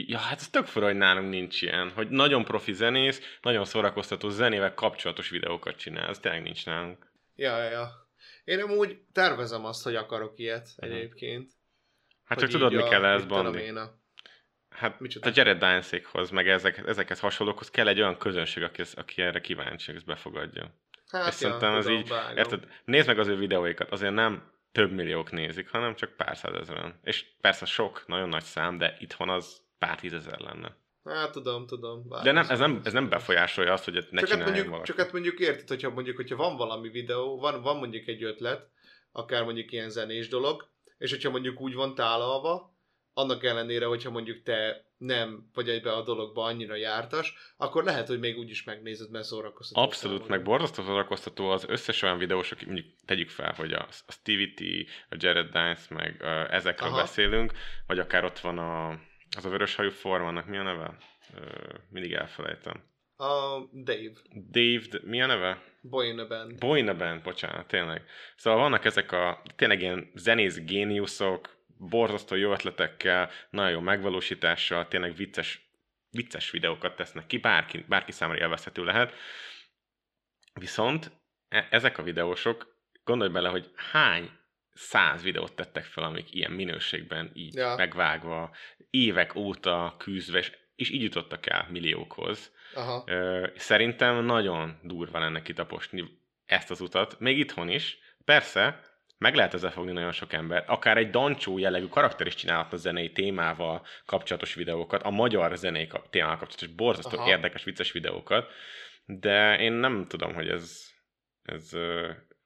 [0.07, 4.29] Ja, hát ez tök fura, hogy nálunk nincs ilyen, hogy nagyon profi zenész, nagyon szórakoztató
[4.29, 7.11] zenével kapcsolatos videókat csinál, ez tényleg nincs nálunk.
[7.35, 8.02] Ja, ja, ja.
[8.43, 10.91] Én amúgy tervezem azt, hogy akarok ilyet Mhm.
[10.91, 11.51] egyébként.
[12.23, 13.67] Hát csak tudod, mi a- kell ez, Bandi?
[13.69, 14.01] a-
[14.69, 15.29] Hát Micsoda?
[15.29, 19.91] a Jared Dines-ékhoz, meg ezek, ezekhez hasonlókhoz kell egy olyan közönség, aki, aki erre kíváncsi,
[19.91, 20.75] és befogadja.
[21.07, 22.37] Hát és szerintem ez így, vágom.
[22.37, 26.99] érted, nézd meg az ő videóikat, azért nem több milliók nézik, hanem csak pár százezeren.
[27.03, 30.75] És persze sok, nagyon nagy szám, de itthon az pár tízezer lenne.
[31.03, 32.07] Hát tudom, tudom.
[32.07, 32.23] vágom.
[32.23, 34.87] De nem, ez, nem, ez nem befolyásolja azt, hogy ne csak hát, mondjuk, valaki.
[34.87, 38.69] csak hát mondjuk érted, hogyha mondjuk, hogyha van valami videó, van, van mondjuk egy ötlet,
[39.11, 42.73] akár mondjuk ilyen zenés dolog, és hogyha mondjuk úgy van tálalva,
[43.13, 48.19] annak ellenére, hogyha mondjuk te nem vagy egybe a dologba annyira jártas, akkor lehet, hogy
[48.19, 49.81] még úgy is megnézed, mert szórakoztató.
[49.81, 50.35] Abszolút, számodra.
[50.35, 54.53] meg borzasztó szórakoztató az összes olyan videós, aki mondjuk tegyük fel, hogy a, a Stevie
[54.55, 54.61] T,
[55.09, 56.89] a Jared Dines, meg uh, ezekről.
[56.89, 56.97] Aha.
[56.97, 57.51] beszélünk,
[57.87, 58.99] vagy akár ott van a,
[59.35, 60.97] az a vöröshajú forma, annak mi a neve?
[61.33, 62.83] Uh, mindig elfelejtem.
[63.15, 64.11] A Dave,
[64.51, 65.61] Dave, de mi a neve?
[65.81, 66.59] Boy in a Band.
[66.59, 68.05] Boyna Band, bocsánat, tényleg.
[68.35, 75.15] Szóval vannak ezek a tényleg ilyen zenész géniuszok, borzasztó jó ötletekkel, nagyon jó megvalósítással, tényleg
[75.15, 75.69] vicces,
[76.09, 79.13] vicces videókat tesznek ki, bárki, bárki számára élvezhető lehet.
[80.53, 81.11] Viszont
[81.47, 84.31] e- ezek a videósok, gondolj bele, hogy hány
[84.73, 87.75] száz videót tettek fel, amik ilyen minőségben így Ja.
[87.75, 88.55] megvágva,
[88.89, 92.51] évek óta küzdve, és, és így jutottak el milliókhoz.
[92.73, 93.03] Aha.
[93.07, 97.97] Ö, Szerintem nagyon durva lenne kitaposni ezt az utat, még itthon is.
[98.25, 98.79] Persze,
[99.17, 100.63] meg lehet ezzel fogni nagyon sok ember.
[100.67, 106.37] Akár egy dancsó jellegű karakter is csinálhatna zenei témával kapcsolatos videókat, a magyar zenei témával
[106.37, 107.29] kapcsolatos borzasztó Aha.
[107.29, 108.51] érdekes, vicces videókat,
[109.05, 110.91] de én nem tudom, hogy ez,
[111.43, 111.71] ez,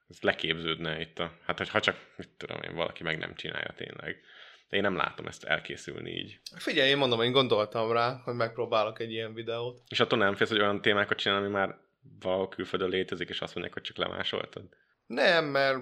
[0.10, 1.32] ez leképződne itt a...
[1.46, 4.22] Hát, hogy ha csak, mit tudom én, valaki meg nem csinálja tényleg.
[4.70, 6.40] De én nem látom ezt elkészülni így.
[6.56, 9.82] Figyelj, én mondom, én gondoltam rá, hogy megpróbálok egy ilyen videót.
[9.90, 11.78] És attól nem félsz, hogy olyan témákat csinál, ami már
[12.20, 14.64] valahol külföldön létezik, és azt mondják, hogy csak lemásoltad?
[15.06, 15.78] Nem, mert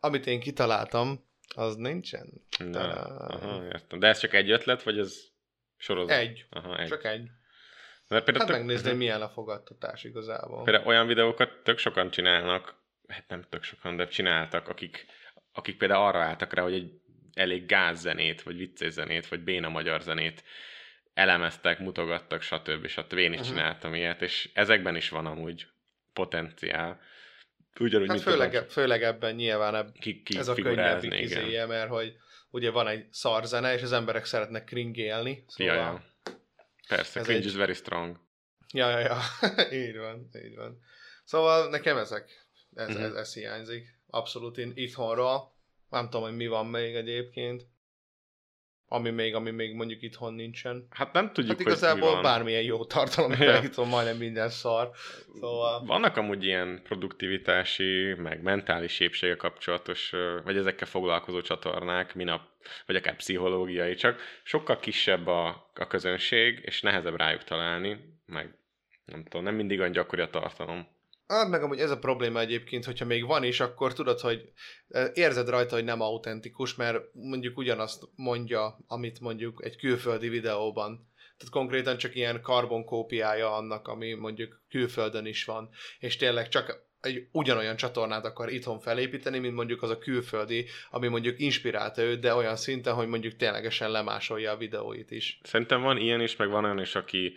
[0.00, 1.24] amit én kitaláltam,
[1.54, 2.32] az nincsen.
[2.58, 2.92] Na,
[3.26, 3.98] aha, értem.
[3.98, 5.16] De ez csak egy ötlet, vagy ez
[5.76, 6.16] sorozat?
[6.16, 6.46] Egy.
[6.50, 6.88] Aha, egy.
[6.88, 7.28] Csak egy.
[8.08, 10.62] Mert például, Hát tök, megnézni, milyen a fogadtatás igazából.
[10.64, 12.74] például olyan videókat tök sokan csinálnak,
[13.08, 15.06] hát nem tök sokan, de csináltak, akik,
[15.52, 16.90] akik például arra álltak rá, hogy egy
[17.34, 20.44] elég gáz zenét, vagy vicces zenét, vagy béna magyar zenét
[21.14, 22.86] elemeztek, mutogattak, stb.
[22.86, 23.12] stb.
[23.18, 23.48] Én is Mhm.
[23.48, 25.66] csináltam ilyet, és ezekben is van amúgy
[26.12, 27.00] potenciál.
[27.80, 31.88] Ugyanúgy, Hát főleg, dans- főleg ebben nyilván ebb, ki, ki ez a könnyebbik izéje, mert
[31.88, 32.16] hogy
[32.50, 35.44] ugye van egy szar zene, és az emberek szeretnek kringélni.
[35.46, 35.74] Szóval...
[35.74, 36.02] Ja, ja.
[36.88, 38.20] Persze, Ez cringe egy- is very strong.
[38.72, 39.18] Ja, ja, ja.
[39.86, 40.78] így van, így van.
[41.24, 42.43] Szóval nekem ezek,
[42.74, 43.02] ez, Mhm.
[43.02, 43.98] ez, ez hiányzik.
[44.06, 45.52] Abszolút in, itthonról.
[45.90, 47.62] Nem tudom, hogy mi van még egyébként.
[48.86, 50.86] Ami még, ami még mondjuk itthon nincsen.
[50.90, 53.62] Hát nem tudjuk, Hát hogy mi igazából bármilyen jó tartalom, ja.
[53.62, 54.90] itthon majdnem minden szar.
[55.40, 55.84] Szóval...
[55.84, 60.10] Vannak amúgy ilyen produktivitási, meg mentális épsége kapcsolatos,
[60.44, 62.42] vagy ezekkel foglalkozó csatornák, minap,
[62.86, 68.58] vagy akár pszichológiai, csak sokkal kisebb a, a közönség, és nehezebb rájuk találni, meg
[69.04, 70.86] nem tudom, nem mindig olyan gyakori a tartalom.
[71.26, 74.52] Hát meg amúgy ez a probléma egyébként, hogyha még van is, akkor tudod, hogy
[75.14, 81.12] érzed rajta, hogy nem autentikus, mert mondjuk ugyanazt mondja, amit mondjuk egy külföldi videóban.
[81.36, 85.68] Tehát konkrétan csak ilyen karbonkópiája annak, ami mondjuk külföldön is van,
[85.98, 91.08] és tényleg csak egy ugyanolyan csatornát akar itthon felépíteni, mint mondjuk az a külföldi, ami
[91.08, 95.38] mondjuk inspirálta őt, de olyan szinten, hogy mondjuk ténylegesen lemásolja a videóit is.
[95.42, 97.34] Szerintem van ilyen is, meg van olyan is, aki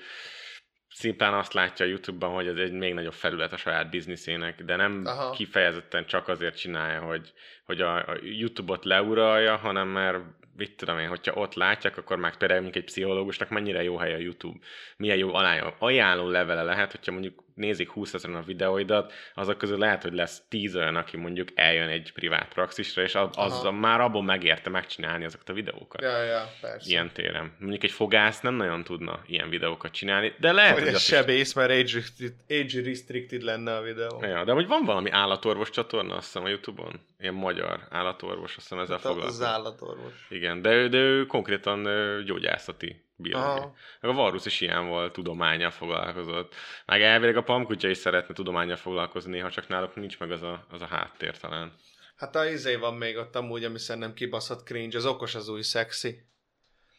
[0.89, 4.75] szimplán azt látja a YouTube-ban, hogy ez egy még nagyobb felület a saját bizniszének, de
[4.75, 5.31] nem Aha.
[5.31, 7.33] Kifejezetten csak azért csinálja, hogy,
[7.65, 10.19] hogy a, a YouTube-ot leuralja, hanem mert
[10.55, 14.13] mit tudom én, hogyha ott látják, akkor már például mondjuk egy pszichológusnak mennyire jó hely
[14.13, 14.59] a YouTube,
[14.97, 15.33] milyen jó
[15.79, 20.41] ajánló levele lehet, hogyha mondjuk nézik 20 ezeren a videóidat, azok közül lehet, hogy lesz
[20.49, 23.71] 10 olyan, aki mondjuk eljön egy privát praxisra, és az, az Aha.
[23.71, 26.89] már abból megérte megcsinálni azokat a videókat Ja, ja, persze.
[26.89, 27.55] ilyen téren.
[27.59, 31.53] Mondjuk egy fogász nem nagyon tudna ilyen videókat csinálni, de lehet, Hogy hogy azt sebész,
[31.53, 34.19] mert age restricted, age restricted lenne a videó.
[34.21, 34.27] is...
[34.27, 36.99] Ja, de hogy van valami állatorvos csatorna, azt hiszem a Youtube-on?
[37.19, 39.45] Ilyen magyar állatorvos, azt hiszem ezzel Hát az foglalkozik.
[39.45, 40.13] állatorvos.
[40.29, 41.83] Igen, de de ő konkrétan
[42.25, 43.51] gyógyászati biológia.
[43.51, 43.75] Aha.
[44.01, 46.55] Meg a Varus is ilyen volt, tudományjal foglalkozott.
[46.85, 50.65] Meg elvileg a pamkutya is szeretne tudományjal foglalkozni, néha csak náluk nincs meg az a,
[50.69, 51.73] az a háttér talán.
[52.15, 55.61] Hát a izé van még ott amúgy, ami szerintem kibaszott cringe, az okos az új
[55.61, 56.25] szexi.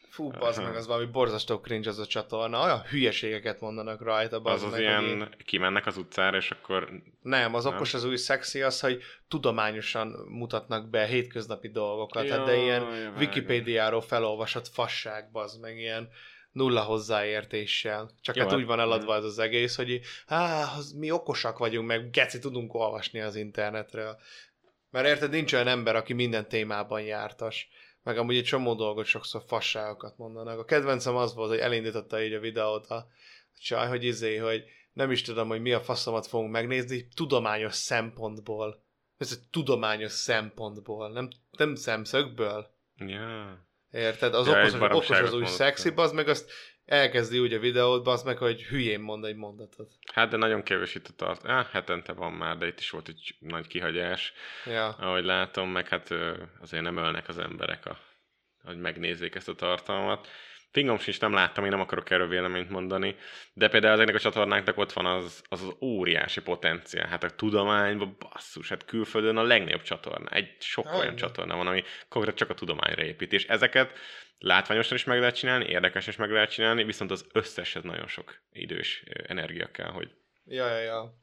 [0.09, 0.61] Fú, Aha.
[0.63, 2.63] meg, az valami borzasztó cringe az a csatorna.
[2.63, 4.79] Olyan hülyeségeket mondanak rajta, Az bazd az meg.
[4.81, 6.89] ilyen, hogy így- kimennek az utcára, és akkor
[7.21, 7.73] Nem, az Nem.
[7.73, 12.89] okos az új szexi az, hogy tudományosan mutatnak be hétköznapi dolgokat, hát de Jaj, ilyen
[12.89, 13.17] vágom.
[13.17, 16.09] Wikipédiáról felolvasott fasság, bazd meg, ilyen
[16.51, 18.09] nulla hozzáértéssel.
[18.21, 21.57] Csak Jó, hát úgy van eladva ez az egész, hogy így, á, az, mi okosak
[21.57, 24.17] vagyunk, meg geci tudunk olvasni az internetről.
[24.91, 27.67] Mert érted, nincs olyan ember, aki minden témában jártas.
[28.03, 30.59] Meg amúgy egy csomó dolgot sokszor fasságokat mondanak.
[30.59, 33.07] A kedvencem az volt, hogy elindította így a videót a
[33.59, 38.83] csaj, hogy izé, hogy nem is tudom, hogy mi a faszomat fogunk megnézni, tudományos szempontból.
[39.17, 41.27] Ez egy tudományos szempontból, nem,
[41.57, 42.73] nem szemszögből.
[42.95, 43.67] Ja.
[43.91, 44.33] Érted?
[44.33, 46.51] Az Ja, okos, okos az új szexi, az meg azt
[46.89, 49.91] elkezdi úgy a videót, az meg, hogy hülyén mond egy mondatot.
[50.13, 51.43] Hát, de nagyon kevés itt a tart.
[51.45, 54.33] Ah, hetente van már, de itt is volt egy nagy kihagyás,
[54.65, 54.87] Ja.
[54.87, 56.09] ahogy látom, meg hát
[56.61, 57.99] azért nem ölnek az emberek, a,
[58.63, 60.27] hogy megnézzék ezt a tartalmat.
[60.71, 63.15] Fingom sincs, nem láttam, én nem akarok erről véleményt mondani,
[63.53, 67.07] de például ezeknek a csatornáknak ott van az, az, az óriási potenciál.
[67.07, 70.29] Hát a tudományban, basszus, hát külföldön a legnagyobb csatorna.
[70.29, 73.33] Egy sok olyan csatorna van, ami konkrét csak a tudományra épít.
[73.33, 73.93] És ezeket
[74.39, 78.41] látványosan is meg lehet csinálni, érdekesen is meg lehet csinálni, viszont az összeshez nagyon sok
[78.51, 80.11] idős energia kell, hogy,
[80.51, 81.13] Ja, ja, ja.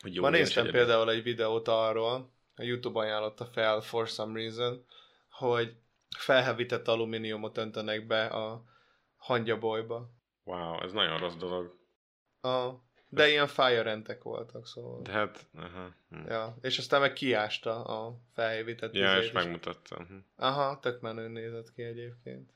[0.00, 4.84] hogy jó Ma néztem például egy videót arról, a Youtube ajánlotta fel for some reason,
[5.30, 5.72] hogy
[6.18, 8.64] felhevített alumíniumot öntenek be a
[9.26, 10.10] hangyabolyba.
[10.44, 11.78] Wow, ez nagyon rossz dolog.
[12.40, 12.70] A,
[13.08, 15.02] de ilyen fájarentek voltak, szóval.
[15.02, 15.94] De hát, aha.
[16.08, 16.26] Hm.
[16.28, 19.32] Ja, és aztán meg kiásta a felhevített Ja, és is.
[19.32, 20.06] megmutattam.
[20.06, 20.16] Hm.
[20.36, 22.50] Aha, tök menő nézett ki egyébként.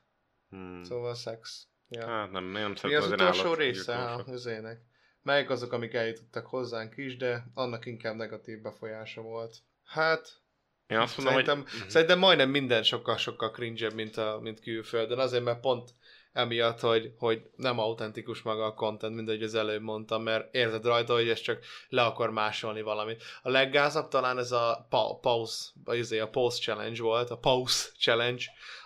[0.49, 0.81] Hm.
[0.81, 1.67] Szóval szex.
[1.89, 2.07] Ja.
[2.07, 4.81] Hát nem, nem Mi az az utolsó állat része a üzének?
[5.21, 9.57] Melyek azok, amik eljutottak hozzánk is, de annak inkább negatív befolyása volt.
[9.83, 10.41] Hát,
[10.87, 11.79] Én azt mondom, szerintem, hogy...
[11.79, 11.89] Mhm.
[11.89, 15.93] szerintem majdnem minden sokkal-sokkal cringe mint, a, mint külföldön, azért mert pont
[16.33, 20.85] emiatt, hogy, hogy nem autentikus maga a content, mint ahogy az előbb mondtam, mert érzed
[20.85, 21.59] rajta, hogy ez csak
[21.89, 23.23] le akar másolni valamit.
[23.41, 27.89] A leggázabb talán ez a pa- pause, vagy izé, a pause challenge volt, a pause
[27.99, 28.43] challenge,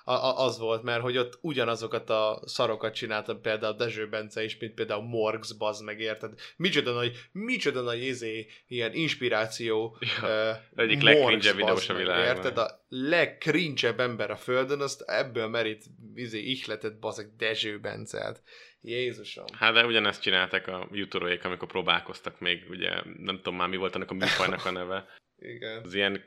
[0.07, 4.57] a, a, az volt, mert hogy ott ugyanazokat a szarokat csináltam például Dezső Bence is,
[4.57, 6.33] mint például Morgs, bazd meg, érted?
[6.55, 9.97] Micsoda nagy, micsoda nagy izé, ilyen inspiráció.
[9.99, 10.27] Ja,
[10.75, 12.25] uh, egyik Morgs, legcringe-ebb videós a meg, világon.
[12.25, 12.57] Érted?
[12.57, 15.83] A legcringe ember a földön, azt ebből merít
[16.15, 18.41] izé, ihletet, bazeg Dezső Bencelt.
[18.81, 19.45] Jézusom.
[19.53, 23.95] Hát de ugyanezt csináltak a youtube amikor próbálkoztak még, ugye nem tudom már mi volt
[23.95, 25.07] annak a műfajnak a neve.
[25.37, 25.81] Igen.
[25.83, 26.23] Az ilyen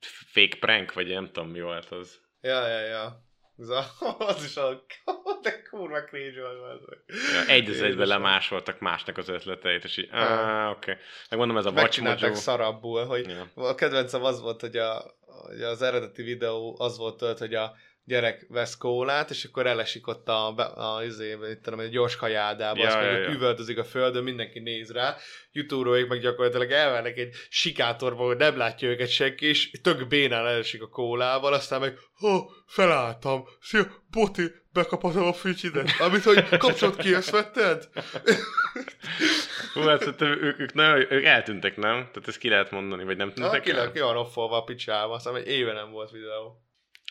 [0.00, 2.27] fake prank, vagy nem tudom mi volt az.
[2.40, 3.26] Ja, ja, ja.
[3.58, 3.84] Ez a,
[4.18, 4.84] az is a...
[5.42, 6.82] De kurva cringe volt.
[7.06, 10.90] Ja, egy az egyben lemásoltak másnak az ötleteit, és így, ah, oké.
[10.90, 11.02] Okay.
[11.30, 12.34] Megmondom, ez a Mojo.
[12.34, 13.68] szarabbul, hogy Ja.
[13.68, 17.76] A kedvencem az volt, hogy, a, hogy az eredeti videó az volt tölt, hogy a
[18.08, 22.16] gyerek vesz kólát, és akkor elesik ott a, be- a, izé, mit tudom, egy gyors
[22.16, 23.30] kajádába, Ja, azt ja, meg ja.
[23.30, 25.16] üvöltözik a földön, mindenki néz rá,
[25.52, 30.82] jutóróik meg gyakorlatilag elmennek egy sikátorba, hogy nem látja őket senki, és tök bénán elesik
[30.82, 37.14] a kólával, aztán meg, ha, felálltam, szia, Boti, bekaphatom a fücsidet, amit, hogy kapcsolt ki,
[37.14, 37.88] ezt vetted?
[39.74, 41.94] Hú, hát szerintem ők, ők, nagyon, ők eltűntek, nem?
[41.96, 43.92] Tehát ezt ki lehet mondani, vagy nem Na, tűntek ki, el?
[43.92, 46.67] ki van offolva a picsába, aztán egy éve nem volt videó.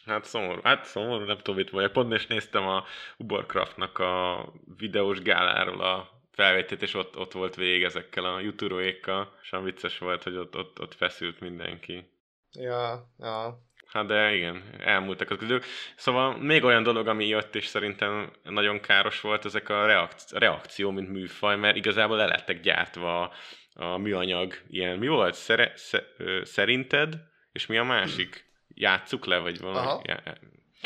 [0.08, 0.62] Hát szomorú.
[0.64, 1.94] Hát szomorú, nem tudom, mit mondjak.
[1.94, 2.86] Pont is néztem a
[3.18, 4.46] Ubercraftnak a
[4.78, 9.98] videós gáláról a felvételt, és ott, ott volt végig ezekkel a juturóékkal, és olyan vicces
[9.98, 12.10] volt, hogy ott, ott, ott feszült mindenki.
[12.52, 13.66] Ja, ja.
[13.88, 15.66] Hát de igen, elmúltak az idők.
[15.96, 20.92] Szóval még olyan dolog, ami jött, és szerintem nagyon káros volt, ezek a reakció, reakció
[20.92, 23.34] mint műfaj, mert igazából le lettek gyártva a,
[23.74, 25.34] a műanyag, ilyen, mi volt?
[25.34, 27.16] Szere, sze, ö, szerinted?
[27.52, 28.47] És mi a másik?
[28.80, 29.88] Játsszuk le, vagy valami?
[29.88, 30.02] Aha.
[30.06, 30.22] Ja,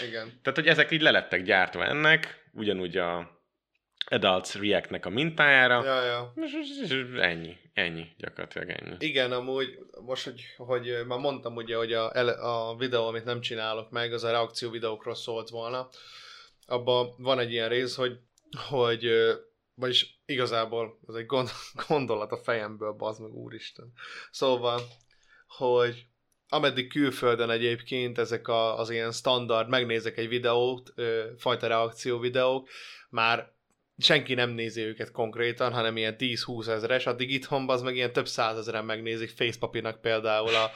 [0.07, 0.39] Igen.
[0.41, 3.39] tehát, hogy ezek így le lettek gyártva ennek, ugyanúgy a
[4.09, 6.33] Adults React-nek a mintájára, Ja, ja.
[7.21, 8.95] ennyi, ennyi, gyakorlatilag ennyi.
[8.99, 13.89] Igen, amúgy most, hogy, hogy már mondtam ugye, hogy a, a videó, amit nem csinálok
[13.89, 15.89] meg, az a reakció videókról szólt volna.
[16.67, 18.19] Abban van egy ilyen rész, hogy,
[18.69, 19.09] hogy
[19.75, 21.49] vagyis igazából ez egy gond,
[21.87, 23.93] gondolat a fejemből, bazd meg, úristen.
[24.31, 24.81] Szóval,
[25.47, 26.05] hogy
[26.53, 32.69] ameddig külföldön egyébként ezek a, az ilyen standard, megnézek egy videót, ö, fajta reakció videók,
[33.09, 33.51] már
[33.97, 38.27] senki nem nézi őket konkrétan, hanem ilyen 10-20 ezeres, addig itthon az meg ilyen több
[38.27, 40.71] százezeren megnézik Facepapinak például a,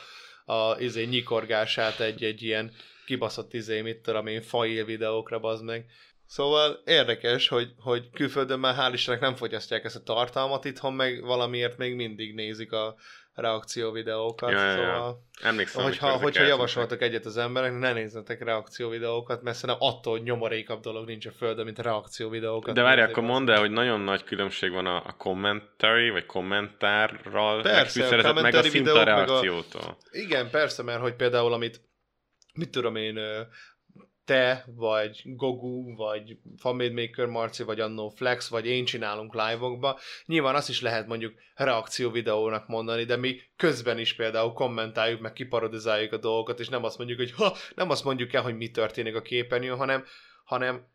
[0.53, 2.71] a izé, nyikorgását egy-egy ilyen
[3.05, 5.85] kibaszott izé, mit tudom én, fail videókra bazd meg.
[6.27, 11.21] Szóval érdekes, hogy, hogy külföldön már hál' Istennek nem fogyasztják ezt a tartalmat, itthon meg
[11.21, 12.95] valamiért még mindig nézik a
[13.35, 14.51] reakció videókat.
[14.51, 14.75] Ja, ja, ja.
[14.75, 19.87] szóval, Emlékszem, hogyha, ezek hogyha javasoltak egyet az emberek, ne nézzetek reakció videókat, mert szerintem
[19.87, 22.75] attól hogy nyomorékabb dolog nincs a földön, mint a reakció videókat.
[22.75, 27.61] De várj, akkor mondd el, hogy nagyon nagy különbség van a, a commentary, vagy kommentárral
[27.61, 29.97] Persze, a meg a szinta meg a- reakciótól.
[30.11, 31.81] Igen, persze, mert hogy például amit,
[32.53, 33.19] mit tudom én,
[34.25, 39.99] te, vagy Gogu, vagy Famade Maker Marci, vagy annó Flex, vagy én csinálunk live-okba.
[40.25, 45.33] Nyilván azt is lehet mondjuk reakció videónak mondani, de mi közben is például kommentáljuk, meg
[45.33, 48.69] kiparodizáljuk a dolgokat, és nem azt mondjuk, hogy ha, nem azt mondjuk el, hogy mi
[48.69, 50.03] történik a képernyőn, hanem,
[50.43, 50.93] hanem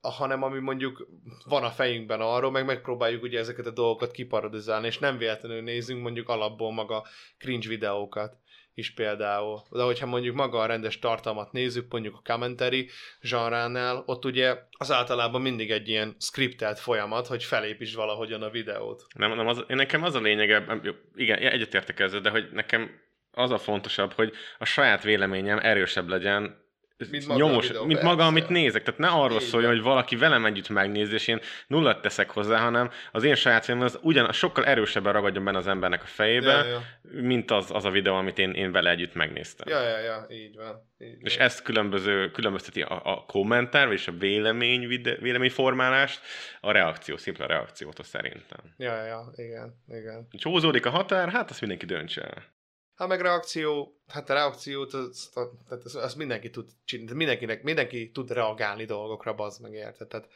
[0.00, 1.08] hanem ami mondjuk
[1.44, 6.02] van a fejünkben arról, meg megpróbáljuk ugye ezeket a dolgokat kiparodizálni, és nem véletlenül nézünk
[6.02, 7.06] mondjuk alapból maga
[7.38, 8.36] cringe videókat
[8.76, 9.62] is például.
[9.70, 12.88] De hogyha mondjuk maga a rendes tartalmat nézzük, mondjuk a commentary
[13.20, 19.06] zsanránál, ott ugye az általában mindig egy ilyen scriptelt folyamat, hogy felépíts valahogyan a videót.
[19.14, 20.80] Nem, nem az, én nekem az a lényege,
[21.14, 22.90] igen, egyetértek ezzel, de hogy nekem
[23.30, 26.64] az a fontosabb, hogy a saját véleményem erősebb legyen,
[27.10, 28.30] Mint maga nyomos, videó, mint maga, persze.
[28.30, 28.82] amit nézek.
[28.82, 32.58] Tehát ne arról Így szóljon, hogy valaki velem együtt megnéz, és én nullat teszek hozzá,
[32.58, 36.52] hanem az én saját véleményem az ugyan sokkal erősebben ragadjon benne az embernek a fejébe,
[36.52, 36.82] Ja, ja.
[37.02, 39.68] mint az, az a videó, amit én, én vele együtt megnéztem.
[39.68, 40.90] Ja, ja, ja, így van.
[40.98, 41.46] Így És van.
[41.46, 46.20] ezt különböző, különbözteti a, a kommentár, vagyis a vélemény, vide, véleményformálást,
[46.60, 48.74] a reakció, szimpla reakciót szerintem.
[48.76, 50.26] Ja, ja, igen, igen.
[50.30, 52.54] Hogy húzódik a határ, hát azt mindenki döntse el.
[52.96, 55.30] Hát meg reakció, hát a reakciót, az,
[55.68, 60.08] tehát az, az mindenki tud csinálni, mindenkinek, mindenki tud reagálni dolgokra, bazd meg, érted?
[60.08, 60.28] Tehát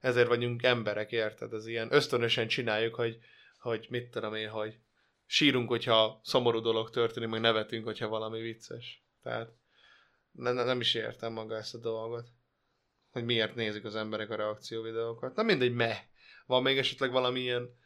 [0.00, 1.52] ezért vagyunk emberek, érted?
[1.52, 3.18] Ez ilyen ösztönösen csináljuk, hogy,
[3.58, 4.78] hogy mit tudom én, hogy
[5.26, 9.04] sírunk, hogyha szomorú dolog történik, meg nevetünk, hogyha valami vicces.
[9.22, 9.52] Tehát
[10.32, 12.28] ne, ne, nem is értem maga ezt a dolgot.
[13.10, 15.34] Hogy miért nézik az emberek a reakció videókat.
[15.34, 15.98] Na mindegy, meh.
[16.46, 17.78] Van még esetleg valami ilyen,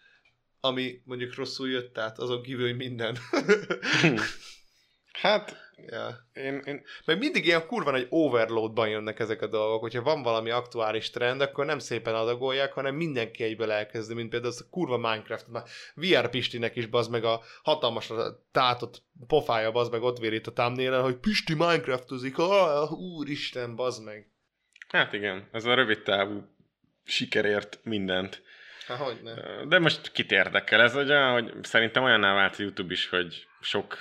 [0.61, 3.17] ami mondjuk rosszul jött át, azon kívül, hogy minden.
[5.21, 5.57] Hát,
[5.87, 6.29] ja.
[6.33, 10.51] én, én Meg mindig ilyen kurva nagy overloadban jönnek ezek a dolgok, hogyha van valami
[10.51, 14.97] aktuális trend, akkor nem szépen adagolják, hanem mindenki egyből elkezdi, mint például az a kurva
[14.97, 15.63] Minecraft, már
[15.95, 18.13] VR Pistinek is bazd meg a hatalmas
[18.53, 24.31] tátott pofája bazd meg ott vérít a thumbnail hogy Pisti Minecraftozik, ah, úristen, bazd meg.
[24.89, 26.45] Hát igen, ez a rövid távú
[27.05, 28.43] sikerért mindent.
[28.89, 29.35] Hát hogy ne?
[29.65, 33.97] De most kit érdekel ez, ugye, hogy szerintem olyanná vált a YouTube is, hogy sok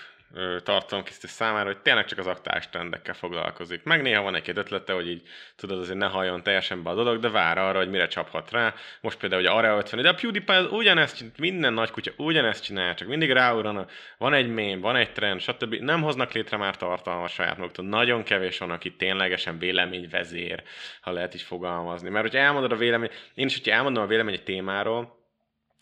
[0.63, 3.83] tartalomkészítő számára, hogy tényleg csak az aktuális trendekkel foglalkozik.
[3.83, 5.21] Meg néha van egy-két ötlete, hogy így
[5.55, 8.73] tudod, azért ne halljon teljesen be a dolog, de vár arra, hogy mire csaphat rá.
[9.01, 12.95] Most például a Area 50, de a PewDiePie az ugyanezt minden nagy kutya ugyanezt csinál,
[12.95, 15.73] csak mindig ráugranak, van egy mém, van egy trend, stb.
[15.73, 17.85] Nem hoznak létre már tartalmat saját maguktól.
[17.85, 20.63] Nagyon kevés van, aki ténylegesen véleményvezér,
[21.01, 22.09] ha lehet így fogalmazni.
[22.09, 25.15] Mert hogyha elmondod a vélemény, én is, hogyha elmondom a vélemény egy témáról,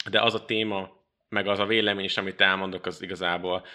[0.09, 0.89] de az a téma,
[1.29, 3.65] meg az a vélemény is, amit elmondok, az igazából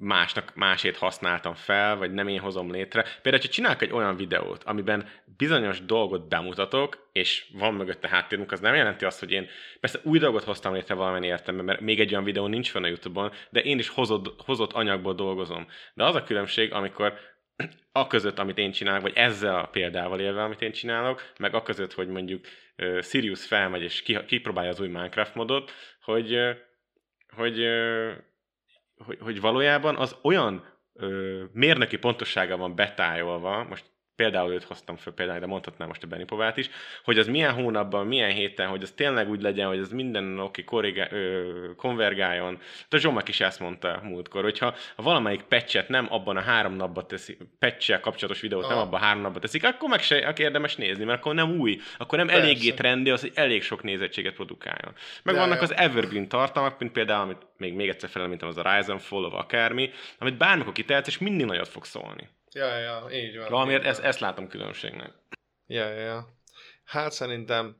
[0.00, 3.04] másnak, másét használtam fel, vagy nem én hozom létre.
[3.22, 8.60] Például, ha csinálok egy olyan videót, amiben bizonyos dolgot bemutatok, és van mögötte háttérünk, az
[8.60, 9.48] nem jelenti azt, hogy én
[9.80, 12.86] persze új dolgot hoztam létre valamilyen értelemben, mert még egy olyan videó nincs fenn a
[12.86, 15.66] YouTube-on, de én is hozott, hozott anyagból dolgozom.
[15.94, 17.18] De az a különbség, amikor
[17.92, 21.62] a között, amit én csinálok, vagy ezzel a példával élve, amit én csinálok, meg a
[21.62, 22.44] között, hogy mondjuk
[22.76, 26.50] uh, Sirius felmegy és ki, kipróbálja az új Minecraft modot, hogy, uh,
[27.36, 28.12] hogy, uh,
[29.04, 33.84] hogy, hogy valójában az olyan uh, mérnöki pontossága van betájolva, most
[34.18, 36.70] például őt hoztam föl például, de mondhatnám most a Benipovát is,
[37.04, 40.64] hogy az milyen hónapban, milyen héten, hogy az tényleg úgy legyen, hogy az minden oké,
[40.64, 42.58] korrigá- ö, konvergáljon.
[42.88, 47.36] De Zsomak is ezt mondta múltkor, hogyha valamelyik patchet nem abban a három napban teszi,
[47.58, 48.86] patch kapcsolatos videót nem Aha.
[48.86, 51.78] abban a három napban teszik, akkor meg se akkor érdemes nézni, mert akkor nem új,
[51.98, 52.42] akkor nem Persze.
[52.42, 54.92] eléggé trendi az, hogy elég sok nézettséget produkáljon.
[55.22, 55.62] Meg Ja, vannak ja.
[55.62, 59.24] az evergreen tartalmak, mint például, amit még, még egyszer felelmentem, az a Rise and Fall,
[59.24, 62.28] akármi, amit bármikor kitehetsz, és mindig nagyot fog szólni.
[62.52, 63.48] Ja, ja, így van.
[63.48, 65.12] Valamiért ezt, ezt látom különbségnek.
[65.66, 66.28] Ja, ja, ja.
[66.84, 67.76] Hát szerintem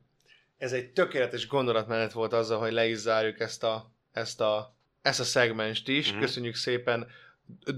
[0.57, 5.19] ez egy tökéletes gondolatmenet volt azzal, hogy le is zárjuk ezt a, ezt a, ezt
[5.19, 6.05] a szegmenst is.
[6.05, 6.15] Mhm.
[6.15, 6.25] Mm-hmm.
[6.25, 7.07] Köszönjük szépen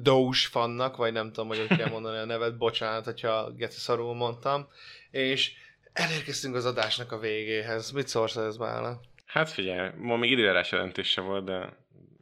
[0.02, 4.16] Dós fannak, vagy nem tudom, hogy hogy kell mondani a nevet, bocsánat, hogyha geci szarul
[4.16, 4.68] mondtam.
[5.12, 5.54] És
[5.94, 7.92] elérkeztünk az adásnak a végéhez.
[7.92, 8.98] Mit szólsz ez már?
[9.26, 11.78] Hát figyelj, ma még időjárás jelentés se volt, de,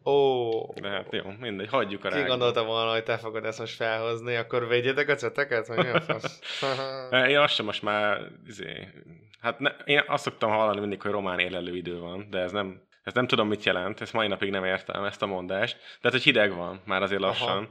[0.05, 3.75] Ó, de hát jó, mindegy, hagyjuk a ki gondolta volna, hogy te fogod ezt most
[3.75, 6.39] felhozni, akkor védjetek a ceteket, vagy mi a fasz?
[7.29, 8.87] Én azt sem most már, izé,
[9.41, 12.81] hát ne, én azt szoktam hallani mindig, hogy román élelő idő van, de ez nem,
[13.03, 16.11] ez nem tudom mit jelent, ezt mai napig nem értem ezt a mondást, de hát,
[16.11, 17.67] hogy hideg van már azért lassan, Aha.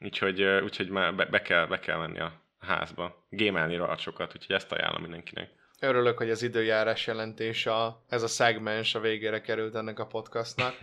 [0.00, 4.56] úgyhogy, úgyhogy már be, be, kell, be kell menni a házba, gémelni rohadt sokat, úgyhogy
[4.56, 5.50] ezt ajánlom mindenkinek.
[5.80, 10.74] Örülök, hogy az időjárás jelentés, a, ez a szegmens a végére került ennek a podcastnak.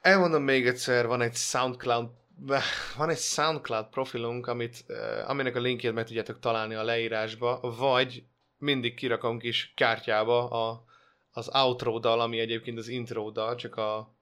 [0.00, 2.08] Elmondom még egyszer, van egy SoundCloud
[2.96, 4.84] van egy SoundCloud profilunk, amit,
[5.26, 8.24] aminek a linkjét meg tudjátok találni a leírásba, vagy
[8.58, 10.84] mindig kirakom kis kártyába a,
[11.30, 14.15] az outro dal, ami egyébként az intro dal, csak a,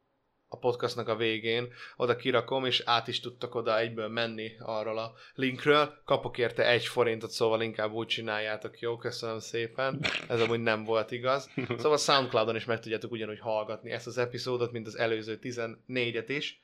[0.54, 5.14] a podcastnak a végén, oda kirakom, és át is tudtak oda egyből menni arról a
[5.34, 6.00] linkről.
[6.04, 8.96] Kapok érte egy forintot, szóval inkább úgy csináljátok, jó?
[8.96, 10.00] Köszönöm szépen.
[10.28, 11.50] Ez amúgy nem volt igaz.
[11.78, 16.60] Szóval Soundcloudon is meg tudjátok ugyanúgy hallgatni ezt az epizódot, mint az előző 14-et is.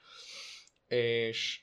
[0.89, 1.61] És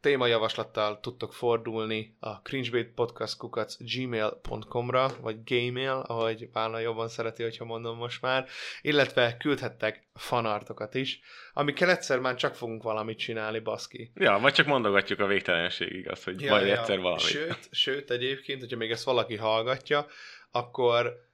[0.00, 8.22] témajavaslattal tudtok fordulni a cringebaitpodcastkukac gmail.com-ra, vagy gmail, ahogy Pálna jobban szereti, hogyha mondom most
[8.22, 8.48] már,
[8.82, 11.20] illetve küldhettek fanartokat is,
[11.52, 14.10] amikkel egyszer már csak fogunk valamit csinálni, baszki.
[14.14, 16.78] Ja, vagy csak mondogatjuk a végtelenségig azt, hogy ja, majd ja.
[16.78, 17.20] egyszer valami.
[17.20, 20.06] Sőt, sőt, egyébként, hogyha még ezt valaki hallgatja,
[20.50, 21.28] akkor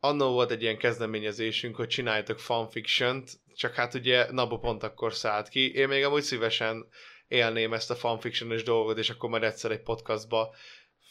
[0.00, 5.48] annó volt egy ilyen kezdeményezésünk, hogy csináljatok fanfiction-t, csak hát ugye Nabo pont akkor szállt
[5.48, 5.74] ki.
[5.74, 6.86] Én még amúgy szívesen
[7.30, 10.54] élném ezt a fanfiction dolgot, és akkor majd egyszer egy podcastba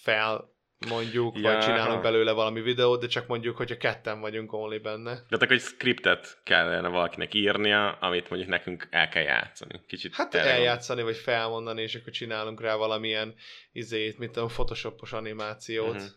[0.03, 0.57] fel
[0.87, 1.41] mondjuk, ja.
[1.41, 5.23] vagy csinálunk belőle valami videót, de csak mondjuk, hogyha ketten vagyunk only benne.
[5.29, 9.81] De akkor egy scriptet kellene valakinek írnia, amit mondjuk nekünk el kell játszani.
[9.87, 10.47] Kicsit hát terem.
[10.47, 13.35] eljátszani, vagy felmondani, és akkor csinálunk rá valamilyen
[13.71, 15.95] izét, mint a photoshopos animációt.
[15.95, 16.07] Uh-huh.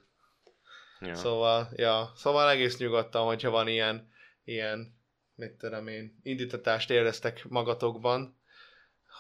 [1.00, 1.14] Ja.
[1.14, 4.09] Szóval, ja, szóval egész nyugodtan, hogyha van ilyen,
[4.44, 5.00] ilyen,
[5.34, 8.40] mit tudom én, indítatást éreztek magatokban,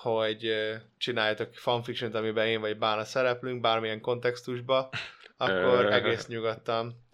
[0.02, 0.52] hogy
[0.98, 4.90] csináljátok fanfiction amiben én vagy Bána szereplünk, bármilyen kontextusba,
[5.36, 7.06] akkor egész nyugodtan.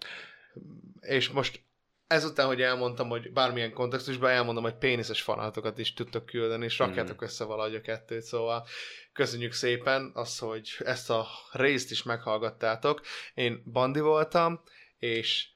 [1.01, 1.61] És most
[2.07, 7.21] ezután, hogy elmondtam, hogy bármilyen kontextusban elmondom, hogy péniszes fanatokat is tudtok küldeni, és rakjátok
[7.21, 7.25] mm.
[7.25, 8.67] össze valahogy a kettőt, szóval
[9.13, 13.01] köszönjük szépen az, hogy ezt a részt is meghallgattátok.
[13.33, 14.61] Én Bandi voltam,
[14.97, 15.47] és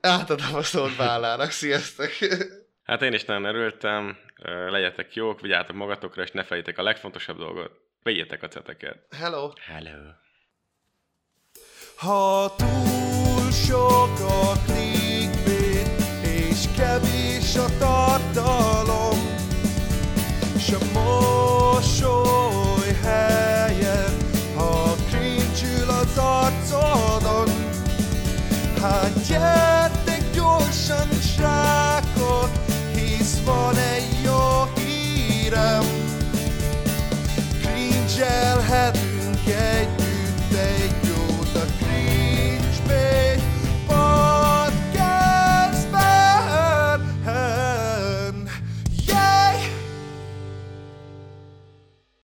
[0.00, 1.50] átadom a szót Bálának.
[1.50, 2.10] Sziasztok!
[2.84, 4.16] Hát én is nagyon örültem,
[4.68, 7.70] legyetek jók, vigyátok magatokra, és ne fejétek a legfontosabb dolgot,
[8.02, 9.06] vegyetek a ceteket.
[9.16, 9.50] Hello!
[9.66, 10.10] Hello!
[11.96, 15.88] Ha túl sok a clickbait,
[16.22, 19.18] és kevés a tartalom,
[20.58, 24.16] s a mosoly helyen,
[24.56, 27.48] ha cringe az arcodon,
[28.80, 29.83] hát gyere!
[38.74, 39.03] had